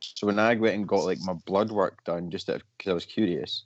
[0.00, 3.06] So when I went and got like my blood work done, just because I was
[3.06, 3.64] curious,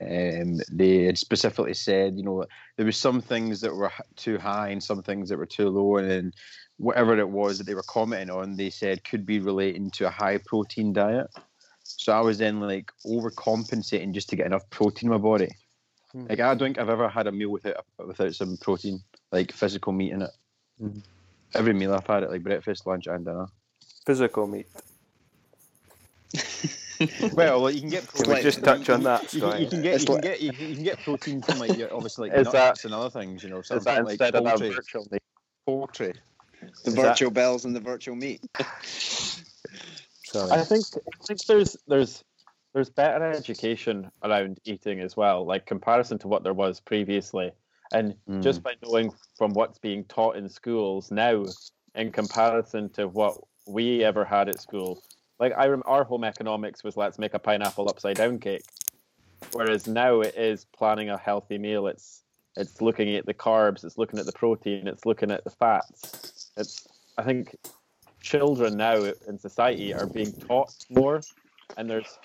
[0.00, 2.44] um, they had specifically said, you know,
[2.76, 5.96] there was some things that were too high and some things that were too low,
[5.96, 6.32] and then
[6.76, 10.10] whatever it was that they were commenting on, they said could be relating to a
[10.10, 11.28] high protein diet.
[11.82, 15.48] So I was then like overcompensating just to get enough protein in my body.
[16.12, 16.26] Hmm.
[16.28, 19.00] Like I don't think I've ever had a meal without without some protein,
[19.32, 20.30] like physical meat in it.
[20.82, 21.02] Mhm.
[21.56, 23.46] Every meal I've had it like breakfast, lunch, and dinner.
[24.04, 24.66] Physical meat.
[27.34, 28.10] Well, like, you can get.
[28.10, 30.52] Can we just touch on that, You can, you can get you can get you
[30.52, 33.10] can, you can get protein from like your, obviously like Is nuts that- and other
[33.10, 33.58] things, you know.
[33.58, 35.22] Is Something that like instead of that virtual meat?
[35.66, 36.14] poultry.
[36.62, 38.40] The Is that- virtual bells and the virtual meat.
[40.24, 40.50] Sorry.
[40.50, 42.24] I think I think there's there's
[42.72, 47.52] there's better education around eating as well, like comparison to what there was previously,
[47.92, 48.42] and Mm.
[48.42, 51.44] just by knowing from what's being taught in schools now,
[51.94, 55.02] in comparison to what we ever had at school.
[55.38, 58.64] Like I rem- our home economics was let's make a pineapple upside down cake,
[59.52, 61.86] whereas now it is planning a healthy meal.
[61.86, 62.22] It's
[62.56, 66.50] it's looking at the carbs, it's looking at the protein, it's looking at the fats.
[66.56, 66.86] It's
[67.18, 67.54] I think
[68.20, 71.20] children now in society are being taught more,
[71.76, 72.18] and there's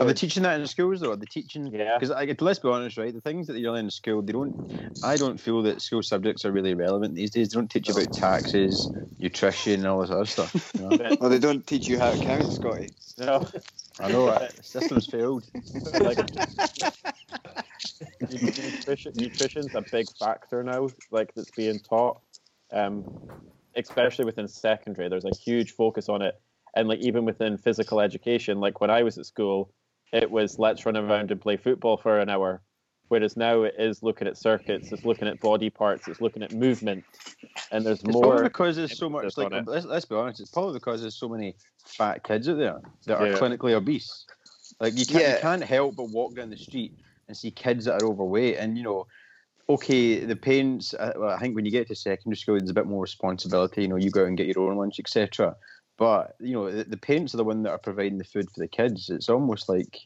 [0.00, 1.12] Are they teaching that in schools though?
[1.12, 1.66] Are they teaching?
[1.66, 1.98] Yeah.
[1.98, 3.12] Because I let's be honest, right?
[3.12, 4.56] The things that they learn in school, they don't.
[5.02, 7.50] I don't feel that school subjects are really relevant these days.
[7.50, 8.90] They don't teach you about taxes,
[9.20, 10.72] nutrition, and all this other stuff.
[10.74, 11.16] you know?
[11.20, 12.90] Well, they don't teach you how to count, Scotty.
[13.18, 13.46] No,
[13.98, 15.44] I know the system's failed.
[16.00, 16.18] like
[18.30, 22.20] nutrition, nutrition's a big factor now, like that's being taught,
[22.72, 23.04] um,
[23.76, 25.08] especially within secondary.
[25.08, 26.40] There's a huge focus on it,
[26.74, 28.60] and like even within physical education.
[28.60, 29.72] Like when I was at school,
[30.12, 32.60] it was let's run around and play football for an hour,
[33.08, 36.52] whereas now it is looking at circuits, it's looking at body parts, it's looking at
[36.52, 37.04] movement,
[37.70, 38.42] and there's It's probably more.
[38.42, 39.36] because there's so much.
[39.36, 40.40] Like, let's, let's be honest.
[40.40, 43.38] It's probably because there's so many fat kids out there that are Yeah.
[43.38, 44.26] clinically obese.
[44.80, 45.34] Like you can't, Yeah.
[45.36, 46.92] you can't help but walk down the street
[47.28, 48.56] and see kids that are overweight.
[48.58, 49.06] And you know,
[49.68, 50.92] okay, the parents.
[50.94, 53.82] Uh, well, I think when you get to secondary school, there's a bit more responsibility.
[53.82, 55.54] You know, you go out and get your own lunch, etc.
[56.02, 58.58] But you know, the, the parents are the one that are providing the food for
[58.58, 59.08] the kids.
[59.08, 60.00] It's almost like.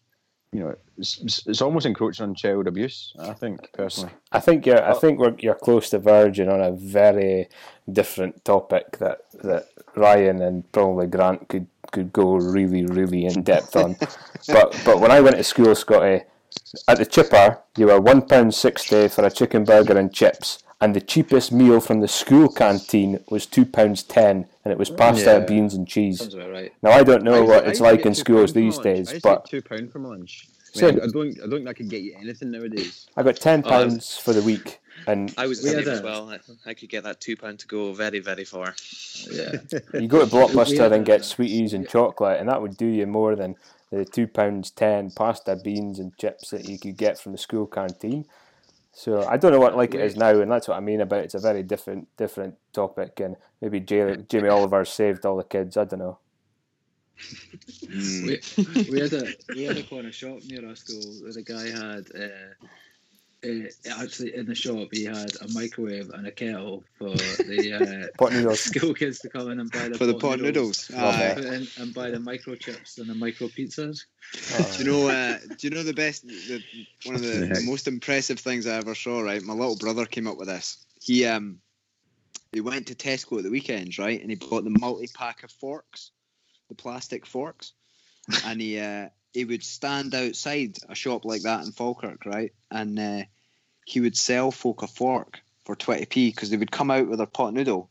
[0.53, 3.15] You know, it's, it's- almost encroaching on child abuse.
[3.19, 4.13] I think personally.
[4.31, 4.83] I think you're.
[4.83, 7.49] I think we're, you're close to verging on a very
[7.91, 13.75] different topic that that Ryan and probably Grant could could go really really in depth
[13.75, 13.97] on.
[14.49, 16.25] but but when I went to school, Scotty,
[16.89, 20.95] at the chipper, you were one pound sixty for a chicken burger and chips, and
[20.95, 25.25] the cheapest meal from the school canteen was two pounds ten, and it was pasta,
[25.25, 25.39] Yeah.
[25.41, 26.21] beans, and cheese.
[26.35, 26.73] About right.
[26.83, 28.65] Now I don't know I what to- it's used like in schools pound for my
[28.65, 28.87] these lunch.
[28.87, 30.49] I days, used but two pound for my lunch.
[30.77, 31.17] I, mean, I, I don't.
[31.31, 33.07] I don't think that could get you anything nowadays.
[33.17, 35.91] I got ten Oh, I was- pounds for the week, and I was We the
[35.91, 36.29] as well.
[36.29, 38.75] I, I could get that two pound to go very, very far.
[39.31, 39.53] Yeah.
[39.99, 43.35] You go to Blockbuster and get sweeties and chocolate, and that would do you more
[43.37, 43.57] than
[43.91, 47.67] the two pounds ten pasta, beans, and chips that you could get from the school
[47.67, 48.27] canteen.
[48.97, 51.21] So I don't know what like it is now, and that's what I mean about
[51.25, 55.77] it's a very different different topic, and maybe Jamie, Jamie Oliver saved all the kids.
[55.77, 56.19] I don't know.
[57.91, 58.41] We,
[58.91, 62.05] we had a we had a corner shop near our school where the guy had
[62.19, 62.67] uh,
[63.45, 68.33] uh, actually in the shop he had a microwave and a kettle for the Pot
[68.33, 68.61] uh, noodles.
[68.61, 70.91] school kids to come in and buy the For the pot noodles.
[70.97, 71.33] Aye.
[71.35, 74.05] Put in and buy the microchips and the micro pizzas.
[74.77, 75.09] Do you know?
[75.09, 76.27] Uh, do you know the best?
[76.27, 76.63] The,
[77.05, 79.21] one of the, the the most impressive things I ever saw.
[79.21, 80.85] Right, my little brother came up with this.
[81.01, 81.59] He um,
[82.53, 85.51] he went to Tesco at the weekends, right, and he bought the multi pack of
[85.51, 86.11] forks,
[86.69, 87.73] the plastic forks,
[88.45, 92.99] and he uh, he would stand outside a shop like that in Falkirk, right, and
[92.99, 93.23] uh,
[93.85, 97.19] he would sell folk a fork for twenty p because they would come out with
[97.19, 97.91] their pot noodle,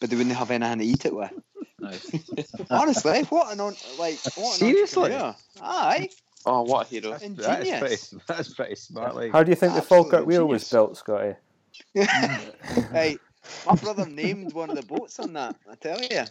[0.00, 1.30] but they wouldn't have anything to eat it with.
[1.78, 2.10] Nice.
[2.70, 5.12] Honestly, what an on, like what Seriously?
[5.12, 5.36] entrepreneur.
[5.60, 6.08] Aye,
[6.46, 7.10] Oh, what a hero!
[7.10, 8.22] That's, that's pretty.
[8.26, 9.14] That's pretty smart.
[9.16, 11.34] Like, How do you think the Absolutely Falkirk wheel was built, Scotty?
[11.94, 13.18] hey,
[13.66, 15.56] my brother named one of the boats on that.
[15.70, 16.24] I tell you.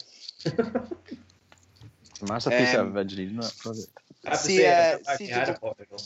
[2.22, 3.90] a massive piece Um, of engineering that project.
[4.26, 6.06] I have to See, say, uh, I've never see, had a did pot noodle.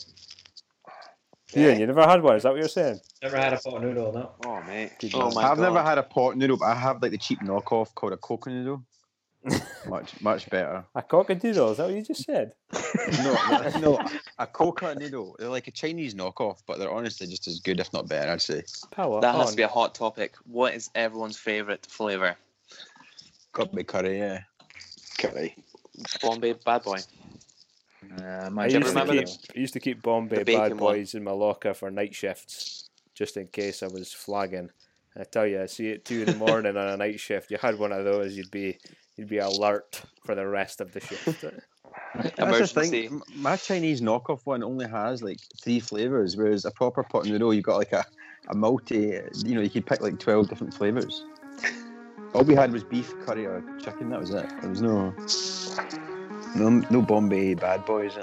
[1.58, 2.36] Ian, you never had one.
[2.36, 3.00] Is that what you're saying?
[3.24, 4.32] Never had a pot noodle, no.
[4.46, 4.92] Oh mate.
[5.14, 5.34] Oh man.
[5.34, 5.64] my I've god!
[5.64, 8.48] never had a pot noodle, but I have like the cheap knockoff called a Koka
[8.48, 8.84] noodle.
[9.88, 10.84] much, much better.
[10.96, 11.72] A cockadoodle.
[11.72, 12.54] Is that what you just said?
[13.24, 14.08] No, no, no,
[14.38, 15.36] a Koka noodle.
[15.40, 18.32] They're like a Chinese knockoff, but they're honestly just as good, if not better.
[18.32, 18.64] I'd say.
[18.92, 19.52] Power That has on.
[19.52, 20.36] to be a hot topic.
[20.46, 22.36] What is everyone's favourite flavour?
[23.54, 24.42] Got to be curry, yeah.
[25.18, 25.56] Curry.
[26.22, 27.00] Bombay Bad Boy.
[28.18, 30.80] Uh, I used, to remember keep, the- I used to keep Bombay the bacon Bad
[30.80, 30.96] one?
[30.96, 34.70] Boys in my locker for night shifts, just in case I was flagging.
[35.20, 37.58] I tell you, I see it two in the morning on a night shift, you
[37.58, 38.78] had one of those, you'd be
[39.18, 41.44] you'd be alert for the rest of the shift.
[42.16, 43.08] That's the Emergency.
[43.08, 43.22] thing.
[43.36, 47.66] My Chinese knockoff one only has like three flavors, whereas a proper pot noodle, you've
[47.66, 48.06] got like a,
[48.50, 49.20] a multi.
[49.46, 51.26] You know, you could pick like twelve different flavors.
[52.34, 54.10] All we had was beef, curry, or chicken.
[54.12, 54.48] That was it.
[54.62, 55.14] There was no,
[56.56, 58.18] no, Bombay bad boys.